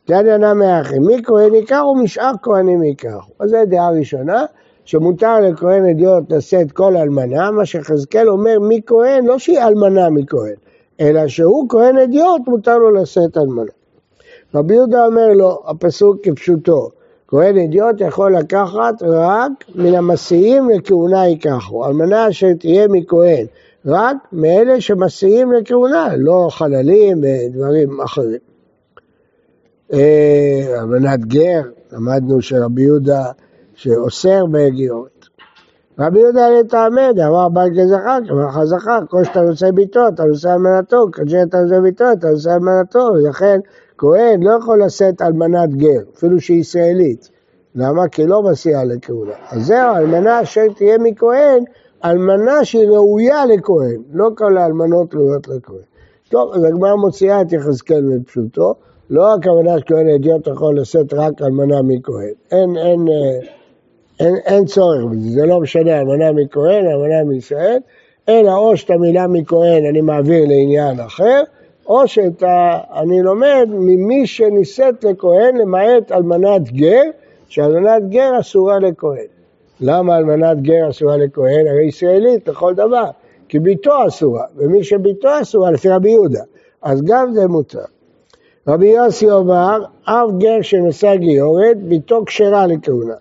דניה 0.08 0.38
נמי 0.38 0.80
אחי, 0.80 0.98
מי 0.98 1.22
כהן 1.24 1.54
ייקחו, 1.54 1.94
משאר 1.94 2.32
כהנים 2.42 2.82
ייקחו. 2.82 3.32
אז 3.40 3.50
זו 3.50 3.56
דעה 3.66 3.90
ראשונה, 3.90 4.44
שמותר 4.84 5.40
לכהן 5.40 5.88
אדיוט 5.88 6.32
לשאת 6.32 6.72
כל 6.72 6.96
אלמנה, 6.96 7.50
מה 7.50 7.66
שחזקאל 7.66 8.28
אומר 8.28 8.58
מי 8.60 8.80
כהן, 8.86 9.26
לא 9.26 9.38
שהיא 9.38 9.60
אלמנה 9.60 10.10
מכהן, 10.10 10.54
אלא 11.00 11.28
שהוא 11.28 11.68
כהן 11.68 11.98
אדיוט, 11.98 12.42
מותר 12.46 12.78
לו 12.78 12.90
לשאת 12.90 13.36
אלמנה. 13.36 13.70
רבי 14.54 14.74
יהודה 14.74 15.06
אומר 15.06 15.28
לו, 15.34 15.58
הפסוק 15.66 16.16
כפשוטו, 16.22 16.88
כהן 17.30 17.58
אדיוט 17.58 18.00
יכול 18.00 18.36
לקחת 18.36 19.02
רק 19.02 19.52
מן 19.74 19.94
המסיעים 19.94 20.70
לכהונה 20.70 21.26
ייקחו, 21.26 21.86
אלמנה 21.86 22.28
אשר 22.28 22.52
תהיה 22.58 22.88
מכהן, 22.88 23.46
רק 23.86 24.16
מאלה 24.32 24.80
שמסיעים 24.80 25.52
לכהונה, 25.52 26.08
לא 26.16 26.48
חללים 26.50 27.20
ודברים 27.22 28.00
אחרים. 28.00 28.38
אה, 29.92 30.82
אמנת 30.82 31.24
גר, 31.24 31.62
למדנו 31.92 32.42
שרבי 32.42 32.82
יהודה 32.82 33.24
שאוסר 33.74 34.46
בגיורת. 34.46 35.26
רבי 35.98 36.18
יהודה 36.18 36.48
לתעמד, 36.50 37.18
אמר 37.26 37.48
בנק 37.48 37.72
זכר, 37.86 38.18
אמר 38.30 38.64
זכר, 38.64 38.98
כל 39.08 39.24
שאתה 39.24 39.42
נושא 39.42 39.70
ביתו, 39.70 40.08
אתה 40.08 40.24
נושא 40.24 40.52
אלמנתו, 40.52 41.06
כאשר 41.12 41.42
אתה 41.42 41.60
נושא 41.60 41.80
ביתו, 41.80 42.04
אתה 42.12 42.30
נושא 42.30 42.54
אלמנתו, 42.54 43.10
ולכן 43.14 43.60
כהן 44.00 44.42
לא 44.42 44.50
יכול 44.50 44.82
לשאת 44.84 45.22
אלמנת 45.22 45.74
גר, 45.74 46.00
אפילו 46.16 46.40
שהיא 46.40 46.60
ישראלית. 46.60 47.30
למה? 47.74 48.08
כי 48.08 48.26
לא 48.26 48.42
מסיעה 48.42 48.84
לכהונה. 48.84 49.32
אז 49.50 49.66
זהו, 49.66 49.96
אלמנה 49.96 50.42
אשר 50.42 50.66
תהיה 50.76 50.98
מכהן, 50.98 51.64
אלמנה 52.04 52.64
שהיא 52.64 52.88
ראויה 52.88 53.46
לכהן, 53.46 54.02
לא 54.12 54.28
כל 54.36 54.58
האלמנות 54.58 55.14
ראויות 55.14 55.48
לכהן. 55.48 55.84
טוב, 56.28 56.54
אז 56.54 56.64
הגמרא 56.64 56.94
מוציאה 56.94 57.40
את 57.40 57.52
יחזקאל 57.52 58.00
מפשוטו, 58.02 58.74
לא 59.10 59.34
הכוונה 59.34 59.78
שכהן 59.78 60.08
אדיוט 60.08 60.46
יכול 60.46 60.80
לשאת 60.80 61.14
רק 61.14 61.42
אלמנה 61.42 61.82
מכהן. 61.82 62.32
אין, 62.50 62.76
אין, 62.76 63.08
אה, 63.08 63.46
אין, 64.20 64.36
אין 64.36 64.64
צורך 64.64 65.04
בזה, 65.10 65.30
זה 65.30 65.46
לא 65.46 65.60
משנה 65.60 66.00
אלמנה 66.00 66.32
מכהן, 66.32 66.86
אלמנה 66.86 67.24
מישראל, 67.24 67.78
אלא 68.28 68.56
או 68.56 68.76
שאת 68.76 68.90
המילה 68.90 69.26
מכהן 69.26 69.86
אני 69.90 70.00
מעביר 70.00 70.44
לעניין 70.48 71.00
אחר, 71.00 71.42
או 71.90 72.08
שאני 72.08 73.22
לומד 73.22 73.68
ממי 73.70 74.26
שנישאת 74.26 75.04
לכהן 75.04 75.56
למעט 75.56 76.12
אלמנת 76.12 76.72
גר, 76.72 77.02
שאלמנת 77.48 78.08
גר 78.08 78.40
אסורה 78.40 78.78
לכהן. 78.78 79.26
למה 79.80 80.16
אלמנת 80.16 80.62
גר 80.62 80.90
אסורה 80.90 81.16
לכהן? 81.16 81.66
הרי 81.66 81.84
ישראלית 81.84 82.48
לכל 82.48 82.74
דבר, 82.74 83.04
כי 83.48 83.58
ביתו 83.58 84.06
אסורה, 84.06 84.44
ומי 84.56 84.84
שביתו 84.84 85.28
אסורה 85.42 85.70
לפי 85.70 85.88
רבי 85.88 86.10
יהודה, 86.10 86.42
אז 86.82 87.02
גם 87.02 87.32
זה 87.32 87.46
מותר. 87.46 87.84
רבי 88.68 88.86
יוסי 88.88 89.30
אומר, 89.30 89.84
אף 90.04 90.30
גר 90.38 90.62
שנשא 90.62 91.14
גיורת, 91.14 91.76
ביתו 91.82 92.24
כשרה 92.26 92.66
לכהונה. 92.66 93.14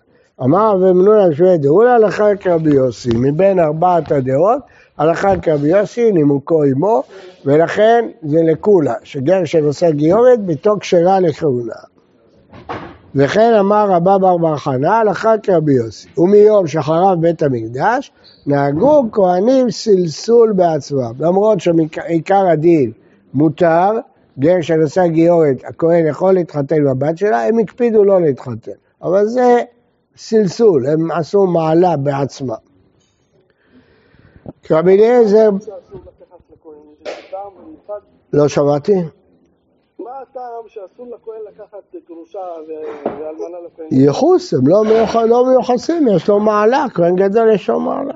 אמר 0.43 0.71
רבי 0.75 0.93
מנונה 0.93 1.33
שואל 1.33 1.57
דאולה 1.57 1.95
הלכה 1.95 2.35
כרבי 2.35 2.73
יוסי, 2.75 3.09
מבין 3.15 3.59
ארבעת 3.59 4.11
הדעות, 4.11 4.61
הלכה 4.99 5.39
כרבי 5.41 5.67
יוסי, 5.67 6.11
נימוקו 6.11 6.63
עמו, 6.63 7.03
ולכן 7.45 8.05
זה 8.23 8.39
לקולה, 8.43 8.93
שגר 9.03 9.45
שנושא 9.45 9.91
גיורת, 9.91 10.39
ביתו 10.39 10.75
כשרה 10.79 11.19
לכהונה. 11.19 11.73
וכן 13.15 13.53
אמר 13.59 13.91
רבא 13.91 14.17
בר 14.17 14.37
בר 14.37 14.57
חנה, 14.57 14.97
הלכה 14.97 15.33
כרבי 15.43 15.73
יוסי. 15.73 16.07
ומיום 16.17 16.67
שחרב 16.67 17.21
בית 17.21 17.43
המקדש, 17.43 18.11
נהגו 18.47 19.05
כהנים 19.11 19.71
סלסול 19.71 20.53
בעצמם. 20.53 21.11
למרות 21.19 21.59
שעיקר 21.59 22.47
הדין 22.47 22.91
מותר, 23.33 23.91
גר 24.39 24.61
שנשא 24.61 25.07
גיורת, 25.07 25.57
הכהן 25.67 26.07
יכול 26.07 26.33
להתחתן 26.33 26.85
בבת 26.85 27.17
שלה, 27.17 27.47
הם 27.47 27.59
הקפידו 27.59 28.03
לא 28.03 28.21
להתחתן. 28.21 28.71
אבל 29.03 29.25
זה 29.25 29.61
סלסול, 30.17 30.87
הם 30.87 31.11
עשו 31.11 31.45
מעלה 31.45 31.97
בעצמם. 31.97 32.68
רבי 34.71 34.93
אליעזר... 34.93 35.49
לא 38.33 38.47
שמעתי. 38.47 38.93
מה 39.99 40.11
הטעם 40.21 40.43
שאסור 40.67 41.05
לכהן 41.05 41.41
לקחת 41.47 41.95
גרושה 42.07 42.39
ואלמנה 42.67 43.57
לכהן? 43.65 43.87
ייחוס, 43.91 44.53
הם 44.53 44.67
לא, 44.67 44.83
לא 45.27 45.45
מיוחסים, 45.45 46.07
יש 46.07 46.29
לו 46.29 46.39
מעלה, 46.39 46.85
כהן 46.93 47.15
גדול 47.15 47.51
יש 47.51 47.69
לו 47.69 47.79
מעלה. 47.79 48.13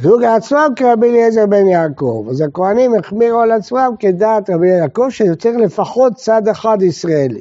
זוג 0.00 0.24
עצמם 0.24 0.68
כרבי 0.76 1.10
אליעזר 1.10 1.46
בן 1.46 1.66
יעקב. 1.66 2.26
אז 2.30 2.40
הכהנים 2.40 2.94
החמירו 2.94 3.40
על 3.40 3.50
עצמם 3.50 3.94
כדעת 3.98 4.50
רבי 4.50 4.68
יעקב 4.68 5.06
שיוצר 5.10 5.56
לפחות 5.56 6.12
צד 6.12 6.48
אחד 6.48 6.82
ישראלי. 6.82 7.40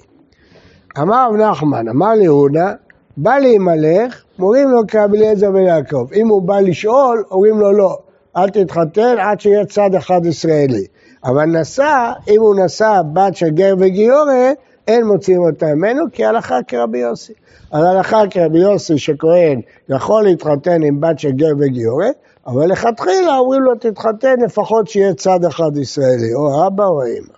אמר 1.00 1.28
רב 1.30 1.36
נחמן, 1.36 1.88
אמר 1.88 2.14
ליהודה, 2.14 2.74
בא 3.18 3.38
להימלך, 3.38 4.24
מורים 4.42 4.70
לו 4.70 4.82
כרבי 4.88 5.18
אליעזר 5.18 5.52
בן 5.52 5.62
יעקב. 5.62 6.06
אם 6.14 6.28
הוא 6.28 6.42
בא 6.42 6.60
לשאול, 6.60 7.24
אומרים 7.32 7.60
לו 7.60 7.72
לא, 7.72 7.98
אל 8.38 8.50
תתחתן 8.50 9.16
עד 9.20 9.40
שיהיה 9.40 9.66
צד 9.66 9.96
אחד 9.96 10.26
ישראלי. 10.26 10.86
אבל 11.24 11.46
נשא, 11.46 12.12
אם 12.30 12.42
הוא 12.42 12.56
נשא 12.56 13.02
בת 13.14 13.36
של 13.36 13.50
גר 13.50 13.76
וגיורת, 13.80 14.58
אין 14.88 15.08
מוציאים 15.08 15.42
אותה 15.42 15.66
ממנו, 15.66 16.06
כי 16.12 16.26
הלכה 16.26 16.60
כרבי 16.68 16.98
יוסי. 16.98 17.34
אז 17.72 17.84
הלכה 17.84 18.22
כרבי 18.30 18.60
יוסי 18.60 18.98
שכהן 18.98 19.62
יכול 19.90 20.24
להתחתן 20.24 20.84
עם 20.84 21.02
בת 21.02 21.20
של 21.20 21.32
גר 21.32 21.54
וגיורת, 21.60 22.16
אבל 22.48 22.72
לכתחילה 22.72 23.38
אומרים 23.38 23.62
לו 23.62 23.76
תתחתן 23.76 24.36
לפחות 24.46 24.88
שיהיה 24.88 25.14
צד 25.14 25.46
אחד 25.46 25.78
ישראלי, 25.78 26.34
או 26.34 26.68
אבא 26.68 26.86
או 26.86 27.04
אמא. 27.04 27.38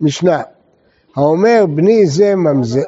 משנה, 0.00 0.42
האומר 1.16 1.64
בני 1.74 2.06
זה 2.06 2.34
ממזר... 2.34 2.80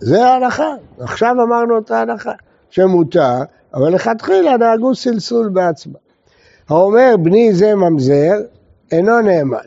זה 0.00 0.26
ההלכה, 0.26 0.74
עכשיו 0.98 1.30
אמרנו 1.42 1.78
את 1.78 1.90
ההלכה, 1.90 2.32
שמותר, 2.70 3.38
אבל 3.74 3.94
לכתחילה 3.94 4.56
נהגו 4.56 4.94
סלסול 4.94 5.48
בעצמם. 5.48 5.92
האומר 6.68 7.14
בני 7.22 7.52
זה 7.54 7.74
ממזר, 7.74 8.32
אינו 8.92 9.20
נאמן. 9.20 9.58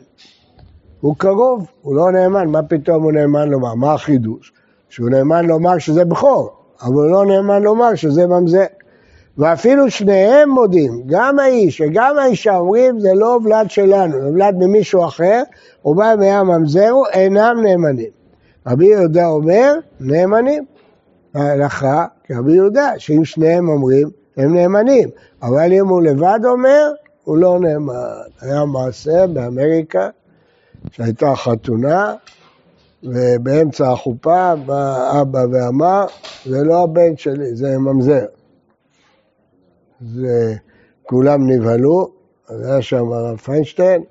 הוא 1.00 1.14
קרוב, 1.18 1.66
הוא 1.82 1.96
לא 1.96 2.12
נאמן, 2.12 2.48
מה 2.48 2.62
פתאום 2.62 3.02
הוא 3.02 3.12
נאמן 3.12 3.48
לומר? 3.48 3.74
מה 3.74 3.94
החידוש? 3.94 4.52
שהוא 4.88 5.10
נאמן 5.10 5.46
לומר 5.46 5.78
שזה 5.78 6.04
בכור, 6.04 6.50
אבל 6.82 6.92
הוא 6.94 7.10
לא 7.10 7.26
נאמן 7.26 7.62
לומר 7.62 7.94
שזה 7.94 8.26
ממזר. 8.26 8.64
ואפילו 9.38 9.90
שניהם 9.90 10.50
מודים, 10.50 11.02
גם 11.06 11.38
האיש 11.38 11.80
וגם 11.80 12.18
האישה 12.18 12.56
אומרים 12.56 13.00
זה 13.00 13.14
לא 13.14 13.38
ולד 13.44 13.70
שלנו, 13.70 14.20
זה 14.20 14.28
ולד 14.28 14.54
ממישהו 14.58 15.04
אחר, 15.04 15.42
ובא 15.84 16.14
מהם 16.18 16.46
ממזרו, 16.46 17.06
אינם 17.06 17.56
נאמנים. 17.62 18.23
רבי 18.66 18.86
יהודה 18.86 19.26
אומר, 19.26 19.74
נאמנים. 20.00 20.64
ההלכה 21.34 22.06
כרבי 22.24 22.52
יהודה, 22.52 22.92
שאם 22.98 23.24
שניהם 23.24 23.68
אומרים, 23.68 24.10
הם 24.36 24.54
נאמנים. 24.54 25.08
אבל 25.42 25.72
אם 25.72 25.88
הוא 25.88 26.02
לבד 26.02 26.38
אומר, 26.44 26.92
הוא 27.24 27.36
לא 27.36 27.58
נאמן. 27.60 27.94
היה 28.40 28.64
מעשה 28.64 29.26
באמריקה, 29.26 30.08
שהייתה 30.90 31.36
חתונה, 31.36 32.14
ובאמצע 33.02 33.92
החופה 33.92 34.54
בא 34.66 35.20
אבא 35.20 35.44
ואמר, 35.52 36.06
זה 36.46 36.64
לא 36.64 36.82
הבן 36.82 37.16
שלי, 37.16 37.56
זה 37.56 37.78
ממזר. 37.78 38.26
זה, 40.00 40.54
כולם 41.02 41.50
נבהלו, 41.50 42.10
היה 42.48 42.82
שם 42.82 43.12
הרב 43.12 43.36
פיינשטיין, 43.36 44.02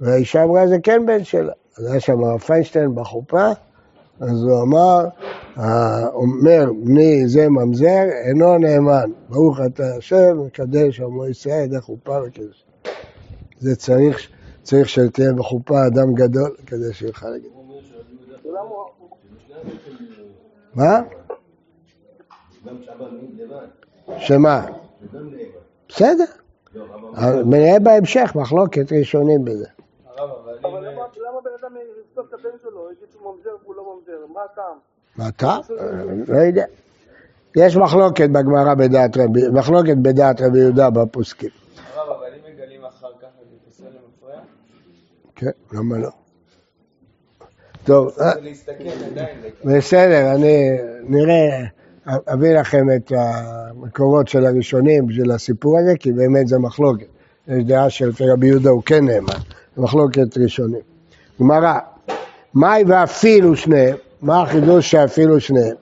והאישה 0.00 0.42
אמרה, 0.42 0.66
זה 0.66 0.76
כן 0.82 1.06
בן 1.06 1.24
שלה. 1.24 1.52
אז 1.78 1.86
היה 1.86 2.00
שם 2.00 2.24
הרב 2.24 2.38
פיינשטיין 2.38 2.94
בחופה, 2.94 3.48
אז 4.20 4.42
הוא 4.42 4.62
אמר, 4.62 5.04
אומר 6.14 6.64
בני 6.84 7.28
זה 7.28 7.48
ממזר, 7.48 8.02
אינו 8.24 8.58
נאמן. 8.58 9.10
ברוך 9.28 9.60
אתה 9.66 9.96
השם, 9.96 10.38
מקדש 10.46 11.00
עמו 11.00 11.26
ישראל, 11.26 11.66
דרך 11.66 11.84
חופה 11.84 12.18
וקדש. 12.26 12.64
זה 13.58 13.76
צריך, 13.76 14.28
צריך 14.62 14.88
שתהיה 14.88 15.32
בחופה 15.32 15.86
אדם 15.86 16.14
גדול, 16.14 16.56
כדי 16.66 16.92
שיוכל 16.92 17.28
להגיד. 17.28 17.50
מה? 20.74 21.00
שמה? 24.18 24.66
בסדר. 25.88 26.24
נראה 27.46 27.78
בהמשך 27.82 28.32
מחלוקת 28.34 28.92
ראשונים 28.92 29.44
בזה. 29.44 29.73
יסתוב 32.14 32.26
את 32.28 32.34
הבן 32.34 32.58
שלו, 32.62 32.88
יגיד 32.92 33.08
שהוא 33.12 33.34
ממזר 33.34 33.50
והוא 33.62 33.74
לא 33.74 33.96
ממזר, 33.96 34.32
מה 34.34 34.40
הטעם? 34.52 34.76
מה 35.16 35.28
אתה? 35.28 35.58
לא 36.28 36.38
יודע. 36.38 36.64
יש 37.56 37.76
מחלוקת 37.76 38.30
בגמרא 38.30 38.74
בדעת 38.74 39.16
רבי, 39.16 39.40
מחלוקת 39.52 39.96
בדעת 40.02 40.40
רבי 40.40 40.58
יהודה 40.58 40.90
בפוסקים. 40.90 41.50
הרב, 41.94 42.10
אבל 42.10 42.26
אם 42.26 42.52
מגלים 42.52 42.84
אחר 42.84 43.08
כך 43.22 43.28
זה 43.38 43.56
פוסל 43.64 43.84
למפרע? 43.84 44.40
כן, 45.34 45.50
למה 45.72 45.98
לא? 45.98 46.08
טוב, 47.84 48.16
להסתכל 48.42 48.88
עדיין. 49.10 49.38
בסדר, 49.64 50.34
אני 50.34 50.68
נראה, 51.02 51.66
אביא 52.06 52.58
לכם 52.58 52.86
את 52.96 53.12
המקורות 53.16 54.28
של 54.28 54.46
הראשונים 54.46 55.06
בשביל 55.06 55.30
הסיפור 55.30 55.78
הזה, 55.78 55.92
כי 56.00 56.12
באמת 56.12 56.48
זה 56.48 56.58
מחלוקת. 56.58 57.06
יש 57.48 57.64
דעה 57.64 57.90
שלפי 57.90 58.24
רבי 58.28 58.46
יהודה 58.46 58.70
הוא 58.70 58.82
כן 58.86 59.04
נאמן, 59.04 59.40
מחלוקת 59.76 60.38
ראשונים. 60.38 60.80
גמרא, 61.40 61.78
מאי 62.54 62.84
ואפילו 62.86 63.56
שניהם, 63.56 63.96
מה 64.22 64.42
החידוש 64.42 64.90
שאפילו 64.90 65.40
שניהם? 65.40 65.74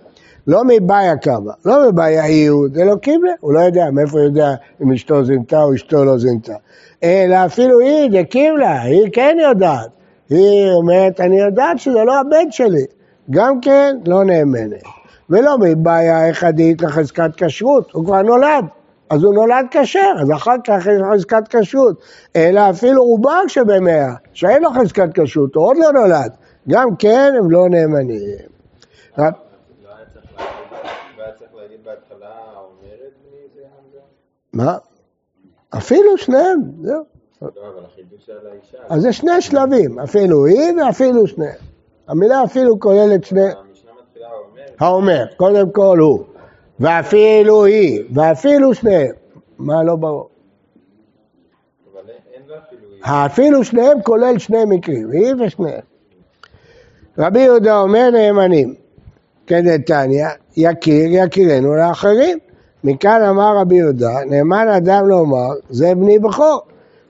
לא 0.46 0.62
מבעיה 0.64 1.16
קמה, 1.16 1.52
לא 1.64 1.88
מבעיה 1.90 2.26
איות, 2.26 2.74
זה 2.74 2.84
לא 2.84 2.96
קיבלה, 2.96 3.32
הוא 3.40 3.52
לא 3.52 3.60
יודע, 3.60 3.90
מאיפה 3.92 4.18
הוא 4.18 4.26
יודע 4.26 4.54
אם 4.82 4.92
אשתו 4.92 5.24
זינתה 5.24 5.62
או 5.62 5.74
אשתו 5.74 6.04
לא 6.04 6.18
זינתה. 6.18 6.54
אלא 7.02 7.36
אפילו 7.46 7.80
היא, 7.80 8.10
זה 8.12 8.22
קיבלה, 8.24 8.82
היא 8.82 9.08
כן 9.12 9.36
יודעת. 9.42 9.88
היא 10.30 10.70
אומרת, 10.70 11.20
אני 11.20 11.40
יודעת 11.40 11.78
שזה 11.78 12.04
לא 12.04 12.20
הבן 12.20 12.50
שלי. 12.50 12.84
גם 13.30 13.60
כן, 13.60 13.96
לא 14.06 14.24
נאמנת. 14.24 14.82
ולא 15.30 15.58
מבעיה 15.58 16.30
אחדית 16.30 16.82
לחזקת 16.82 17.30
כשרות, 17.36 17.90
הוא 17.92 18.04
כבר 18.04 18.22
נולד. 18.22 18.64
אז 19.10 19.24
הוא 19.24 19.34
נולד 19.34 19.66
כשר, 19.70 20.12
אז 20.20 20.30
אחר 20.32 20.54
כך 20.66 20.86
יש 20.86 21.00
לו 21.00 21.06
חזקת 21.14 21.56
כשרות. 21.56 22.00
אלא 22.36 22.70
אפילו 22.70 23.02
עובר 23.02 23.40
שבמאה, 23.48 24.12
שאין 24.32 24.62
לו 24.62 24.70
חזקת 24.70 25.18
כשרות, 25.18 25.54
הוא 25.54 25.64
עוד 25.64 25.76
לא 25.76 25.92
נולד. 25.92 26.32
גם 26.68 26.96
כן 26.98 27.32
הם 27.38 27.50
לא 27.50 27.68
נאמנים. 27.68 28.18
לא 29.18 29.24
היה 29.24 29.32
צריך 31.38 31.54
להגיד 31.54 31.78
מה? 34.52 34.76
אפילו 35.76 36.18
שניהם, 36.18 36.60
זהו. 36.82 37.04
לא. 37.42 37.50
אז 38.88 39.02
זה 39.02 39.12
שני 39.12 39.40
שלבים, 39.40 39.98
אפילו 39.98 40.46
היא 40.46 40.72
ואפילו 40.80 41.26
שניהם. 41.26 41.56
המילה 42.08 42.44
אפילו 42.44 42.80
כוללת 42.80 43.24
שני... 43.24 43.40
אומר, 43.40 43.62
האומר, 44.78 45.24
קודם 45.36 45.70
כל 45.70 45.98
הוא, 45.98 46.24
ואפילו 46.80 47.64
היא, 47.64 48.04
ואפילו 48.14 48.74
שניהם. 48.74 49.14
מה 49.58 49.82
לא 49.82 49.96
ברור? 49.96 50.28
אבל 51.92 52.00
אין- 52.08 52.16
אין 52.32 52.42
לה 52.48 52.56
אפילו 52.68 52.82
היא. 52.92 53.00
האפילו 53.04 53.64
שניהם 53.64 54.02
כולל 54.02 54.38
שני 54.38 54.64
מקרים, 54.68 55.10
היא 55.10 55.34
ושניהם. 55.46 55.80
רבי 57.18 57.40
יהודה 57.40 57.78
אומר 57.78 58.10
נאמנים, 58.12 58.74
כדתניא, 59.46 60.26
יכיר 60.56 61.06
יכירנו 61.10 61.74
לאחרים. 61.74 62.38
מכאן 62.84 63.22
אמר 63.22 63.56
רבי 63.56 63.74
יהודה, 63.74 64.18
נאמן 64.26 64.68
אדם 64.68 65.06
לומר, 65.06 65.48
זה 65.70 65.94
בני 65.94 66.18
בכור. 66.18 66.60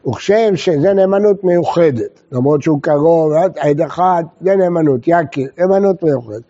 וכשם 0.08 0.56
שזה 0.56 0.92
נאמנות 0.92 1.44
מיוחדת, 1.44 2.20
למרות 2.32 2.62
שהוא 2.62 2.82
קרוב, 2.82 3.32
עד 3.58 3.80
אחד, 3.80 4.22
זה 4.40 4.56
נאמנות, 4.56 5.00
יכיר, 5.06 5.48
נאמנות 5.58 6.02
מיוחדת. 6.02 6.42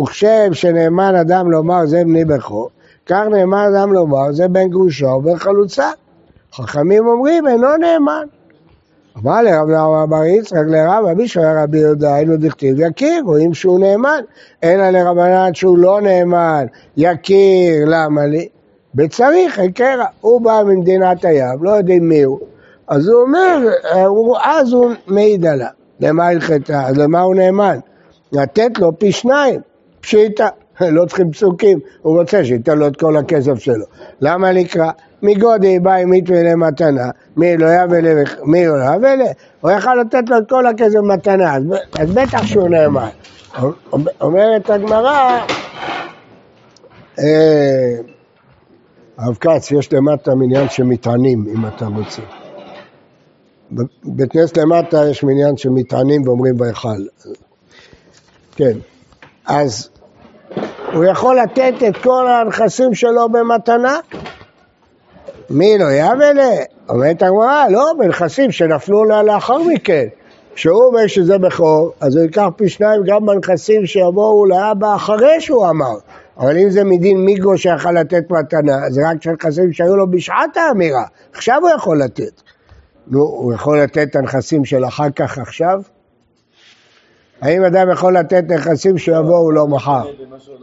וכשם 0.00 0.48
שנאמן 0.52 1.14
אדם 1.14 1.50
לומר, 1.50 1.86
זה 1.86 2.02
בני 2.04 2.24
בכור, 2.24 2.70
כך 3.06 3.22
נאמן 3.30 3.72
אדם 3.74 3.92
לומר, 3.92 4.32
זה 4.32 4.48
בן 4.48 4.68
גרושה 4.68 5.06
ובן 5.06 5.36
חלוצה. 5.36 5.90
חכמים 6.52 7.06
אומרים, 7.06 7.48
אינו 7.48 7.76
נאמן. 7.76 8.26
אמר 9.24 9.42
לרב 9.42 9.68
נאמן 9.68 10.06
בר 10.06 10.24
יצחק 10.24 10.62
לרב 10.66 11.06
שואל 11.28 11.58
רבי 11.62 11.78
יהודה 11.78 12.14
היינו 12.14 12.36
דכתיב 12.36 12.80
יכיר, 12.80 13.22
רואים 13.24 13.54
שהוא 13.54 13.80
נאמן, 13.80 14.20
אלא 14.64 14.90
לרבנן 14.90 15.54
שהוא 15.54 15.78
לא 15.78 16.00
נאמן, 16.00 16.66
יכיר, 16.96 17.84
למה 17.86 18.26
לי? 18.26 18.48
בצריך, 18.94 19.58
הקרע, 19.58 20.04
הוא 20.20 20.40
בא 20.40 20.62
ממדינת 20.66 21.24
הים, 21.24 21.64
לא 21.64 21.70
יודעים 21.70 22.08
מי 22.08 22.22
הוא, 22.22 22.38
אז 22.88 23.08
הוא 23.08 23.22
אומר, 23.22 23.68
הוא- 24.06 24.36
אז 24.44 24.72
הוא 24.72 24.90
מעיד 25.06 25.46
עליו, 25.46 25.66
למה 26.00 26.26
הלכתה, 26.26 26.82
אז 26.86 26.98
למה 26.98 27.20
הוא 27.20 27.34
נאמן? 27.34 27.78
לתת 28.32 28.78
לו 28.78 28.98
פי 28.98 29.12
שניים, 29.12 29.60
פשיטה, 30.00 30.48
לא 30.80 31.04
צריכים 31.04 31.32
פסוקים, 31.32 31.78
הוא 32.02 32.18
רוצה 32.18 32.44
שייתן 32.44 32.78
לו 32.78 32.86
את 32.86 32.96
כל 32.96 33.16
הכסף 33.16 33.58
שלו. 33.58 33.84
למה 34.20 34.52
לקרא? 34.52 34.90
מגודי 35.22 35.78
בא 35.78 35.94
עם 35.94 36.10
מיתווה 36.10 36.42
למתנה, 36.42 37.10
לא 37.36 37.66
לך, 38.00 38.34
מי 38.44 38.66
לא 38.66 38.74
יבא 38.94 39.14
לך, 39.14 39.32
הוא 39.60 39.70
יכל 39.70 39.94
לתת 39.94 40.28
לו 40.28 40.38
את 40.38 40.48
כל 40.48 40.66
הכסף 40.66 40.98
מתנה, 40.98 41.56
אז, 41.56 41.62
אז 41.98 42.10
בטח 42.10 42.46
שהוא 42.46 42.68
נאמן. 42.68 43.08
אומרת 44.20 44.70
הגמרא, 44.70 45.40
אה, 47.18 47.94
הרב 49.18 49.36
כץ, 49.40 49.72
יש 49.72 49.92
למטה 49.92 50.34
מניין 50.34 50.68
של 50.68 50.82
מטענים, 50.82 51.44
אם 51.54 51.66
אתה 51.66 51.86
רוצה. 51.86 52.22
בבית 53.70 54.32
כנסת 54.32 54.56
למטה 54.56 55.08
יש 55.10 55.24
מניין 55.24 55.56
של 55.56 55.68
מטענים 55.70 56.28
ואומרים 56.28 56.56
בהיכל. 56.56 56.88
כן, 58.56 58.78
אז 59.46 59.88
הוא 60.92 61.04
יכול 61.04 61.38
לתת 61.40 61.74
את 61.88 61.96
כל 61.96 62.26
הנכסים 62.28 62.94
שלו 62.94 63.28
במתנה? 63.28 63.96
מי 65.50 65.78
לא 65.78 65.84
יאבלה? 65.84 66.50
אומרת 66.88 67.22
הגמרא, 67.22 67.68
לא, 67.70 67.92
בנכסים 67.98 68.52
שנפלו 68.52 69.04
לה 69.04 69.22
לאחר 69.22 69.58
מכן. 69.58 70.06
כשהוא 70.54 70.84
אומר 70.84 71.06
שזה 71.06 71.38
בכור, 71.38 71.92
אז 72.00 72.16
הוא 72.16 72.22
ייקח 72.22 72.48
פי 72.56 72.68
שניים 72.68 73.02
גם 73.06 73.26
בנכסים 73.26 73.86
שיבואו 73.86 74.46
לאבא 74.46 74.94
אחרי 74.94 75.40
שהוא 75.40 75.70
אמר. 75.70 75.94
אבל 76.38 76.58
אם 76.58 76.70
זה 76.70 76.84
מדין 76.84 77.24
מיגו 77.24 77.58
שיכול 77.58 77.98
לתת 77.98 78.30
מתנה, 78.30 78.90
זה 78.90 79.00
רק 79.10 79.22
של 79.22 79.30
נכסים 79.30 79.72
שהיו 79.72 79.96
לו 79.96 80.10
בשעת 80.10 80.56
האמירה. 80.56 81.04
עכשיו 81.32 81.60
הוא 81.60 81.70
יכול 81.76 82.02
לתת. 82.02 82.42
נו, 83.06 83.20
הוא 83.20 83.52
יכול 83.52 83.80
לתת 83.80 84.08
את 84.10 84.16
הנכסים 84.16 84.64
של 84.64 84.84
אחר 84.84 85.10
כך 85.16 85.38
עכשיו? 85.38 85.80
האם 87.40 87.64
אדם 87.64 87.90
יכול 87.90 88.16
לתת 88.16 88.44
נכסים 88.48 88.98
שיבואו 88.98 89.50
לו 89.50 89.68
מחר? 89.68 90.02
במשהו 90.30 90.54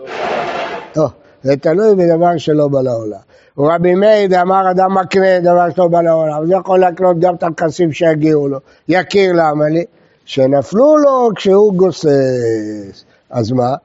לא... 0.96 1.10
זה 1.46 1.58
תלוי 1.58 1.96
בדבר 1.96 2.38
שלא 2.38 2.68
בא 2.68 2.82
לעולם. 2.82 3.20
ורבי 3.58 3.96
מאיר 3.96 4.42
אמר 4.42 4.72
אדם 4.72 4.98
מקנה 4.98 5.40
דבר 5.40 5.70
שלא 5.76 5.88
בא 5.88 6.02
לעולם, 6.02 6.38
הוא 6.38 6.60
יכול 6.60 6.80
להקנות 6.80 7.20
גם 7.20 7.36
את 7.36 7.44
הנכסים 7.44 7.92
שיגיעו 7.92 8.48
לו. 8.48 8.58
יכיר 8.88 9.34
למה 9.34 9.70
לי? 9.70 9.86
שנפלו 10.26 10.98
לו 10.98 11.30
כשהוא 11.36 11.74
גוסס. 11.74 13.06
אז 13.30 13.52
מה? 13.52 13.76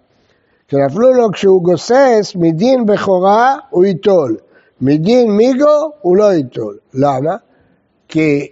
כשנפלו 0.68 1.12
לו 1.12 1.32
כשהוא 1.32 1.62
גוסס, 1.62 2.32
מדין 2.34 2.86
בכורה 2.86 3.56
הוא 3.70 3.84
ייטול. 3.84 4.36
מדין 4.80 5.30
מיגו 5.30 5.90
הוא 6.00 6.16
לא 6.16 6.32
ייטול. 6.32 6.76
למה? 6.94 7.36
כי 8.08 8.48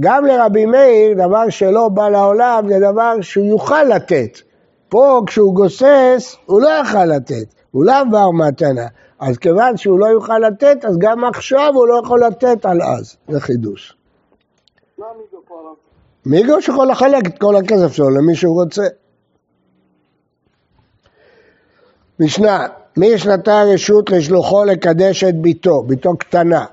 גם 0.00 0.24
לרבי 0.24 0.66
מאיר, 0.66 1.26
דבר 1.26 1.48
שלא 1.48 1.88
בא 1.88 2.08
לעולם 2.08 2.68
זה 2.68 2.78
דבר 2.78 3.20
שהוא 3.20 3.46
יוכל 3.46 3.84
לתת. 3.84 4.38
פה 4.88 5.22
כשהוא 5.26 5.54
גוסס, 5.54 6.36
הוא 6.46 6.60
לא 6.60 6.68
יוכל 6.68 7.04
לתת, 7.04 7.46
הוא 7.72 7.84
לא 7.84 8.00
עבר 8.00 8.30
מתנה. 8.30 8.86
אז 9.20 9.38
כיוון 9.38 9.76
שהוא 9.76 9.98
לא 9.98 10.06
יוכל 10.06 10.38
לתת, 10.38 10.84
אז 10.84 10.98
גם 10.98 11.24
עכשיו 11.24 11.72
הוא 11.74 11.86
לא 11.86 12.00
יכול 12.04 12.24
לתת 12.24 12.66
על 12.66 12.82
אז. 12.82 13.16
זה 13.28 13.40
חידוש. 13.40 13.96
מה 14.98 15.06
מיגו 15.18 15.42
פה 15.48 15.54
הרב? 15.54 15.76
מיגו 16.26 16.62
שיכול 16.62 16.88
לחלק 16.88 17.26
את 17.26 17.38
כל 17.38 17.56
הכסף 17.56 17.92
שלו 17.92 18.10
למי 18.10 18.34
שהוא 18.34 18.62
רוצה. 18.62 18.82
משנה, 22.20 22.66
מי 22.96 23.06
יש 23.06 23.26
נתן 23.26 23.64
רשות 23.74 24.10
לשלוחו 24.10 24.64
לקדש 24.64 25.24
את 25.24 25.40
ביתו, 25.40 25.82
ביתו 25.82 26.16
קטנה, 26.16 26.64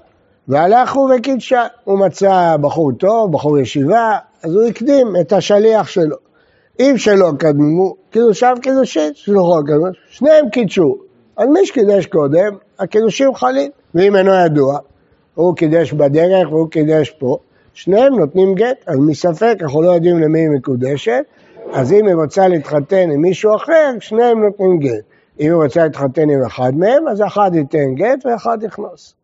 והלך 0.47 0.93
הוא 0.93 1.11
וקידשה, 1.15 1.67
הוא 1.83 1.99
מצא 1.99 2.55
בחור 2.61 2.91
טוב, 2.91 3.31
בחור 3.31 3.59
ישיבה, 3.59 4.17
אז 4.43 4.55
הוא 4.55 4.63
הקדים 4.67 5.15
את 5.21 5.33
השליח 5.33 5.87
שלו. 5.87 6.28
אם 6.79 6.93
שלא 6.97 7.31
קדמו, 7.39 7.95
קידושיו 8.09 8.57
קידושין, 8.61 9.11
שלוחו 9.13 9.63
קדמו, 9.67 9.87
שניהם 10.09 10.49
קידשו. 10.49 10.95
אז 11.37 11.47
מי 11.49 11.65
שקידש 11.65 12.05
קודם, 12.05 12.55
הקידושים 12.79 13.35
חלים, 13.35 13.71
ואם 13.95 14.15
אינו 14.15 14.31
ידוע, 14.45 14.77
הוא 15.35 15.55
קידש 15.55 15.93
בדרך 15.93 16.51
והוא 16.51 16.69
קידש 16.69 17.09
פה, 17.09 17.37
שניהם 17.73 18.19
נותנים 18.19 18.55
גט, 18.55 18.83
אז 18.87 18.99
מספק 18.99 19.57
אנחנו 19.61 19.81
לא 19.81 19.91
יודעים 19.91 20.19
למי 20.19 20.39
היא 20.39 20.49
מקודשת, 20.49 21.23
אז 21.73 21.91
אם 21.91 22.07
היא 22.07 22.15
רוצה 22.15 22.47
להתחתן 22.47 23.11
עם 23.11 23.21
מישהו 23.21 23.55
אחר, 23.55 23.91
שניהם 23.99 24.43
נותנים 24.43 24.79
גט. 24.79 25.03
אם 25.39 25.45
היא 25.45 25.53
רוצה 25.53 25.83
להתחתן 25.83 26.29
עם 26.29 26.43
אחד 26.45 26.71
מהם, 26.75 27.07
אז 27.07 27.21
אחד 27.21 27.51
ייתן 27.53 27.95
גט 27.95 28.25
ואחד 28.25 28.57
יכנוס. 28.63 29.18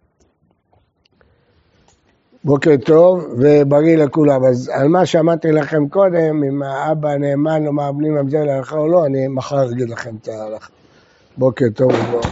בוקר 2.46 2.72
טוב 2.86 3.26
ובריא 3.38 3.98
לכולם. 3.98 4.46
אז 4.46 4.72
על 4.74 4.88
מה 4.88 5.06
שאמרתי 5.06 5.52
לכם 5.52 5.88
קודם, 5.88 6.44
אם 6.44 6.64
האבא 6.64 7.16
נאמן 7.16 7.64
לומר 7.64 7.92
בני 7.92 8.10
ממזר 8.10 8.44
להלכה 8.44 8.76
או 8.76 8.88
לא, 8.88 9.06
אני 9.06 9.28
מחר 9.28 9.72
אגיד 9.72 9.90
לכם 9.90 10.16
את 10.22 10.28
ההלכה. 10.28 10.70
בוקר 11.38 11.66
טוב 11.76 11.92
וברוך. 11.92 12.26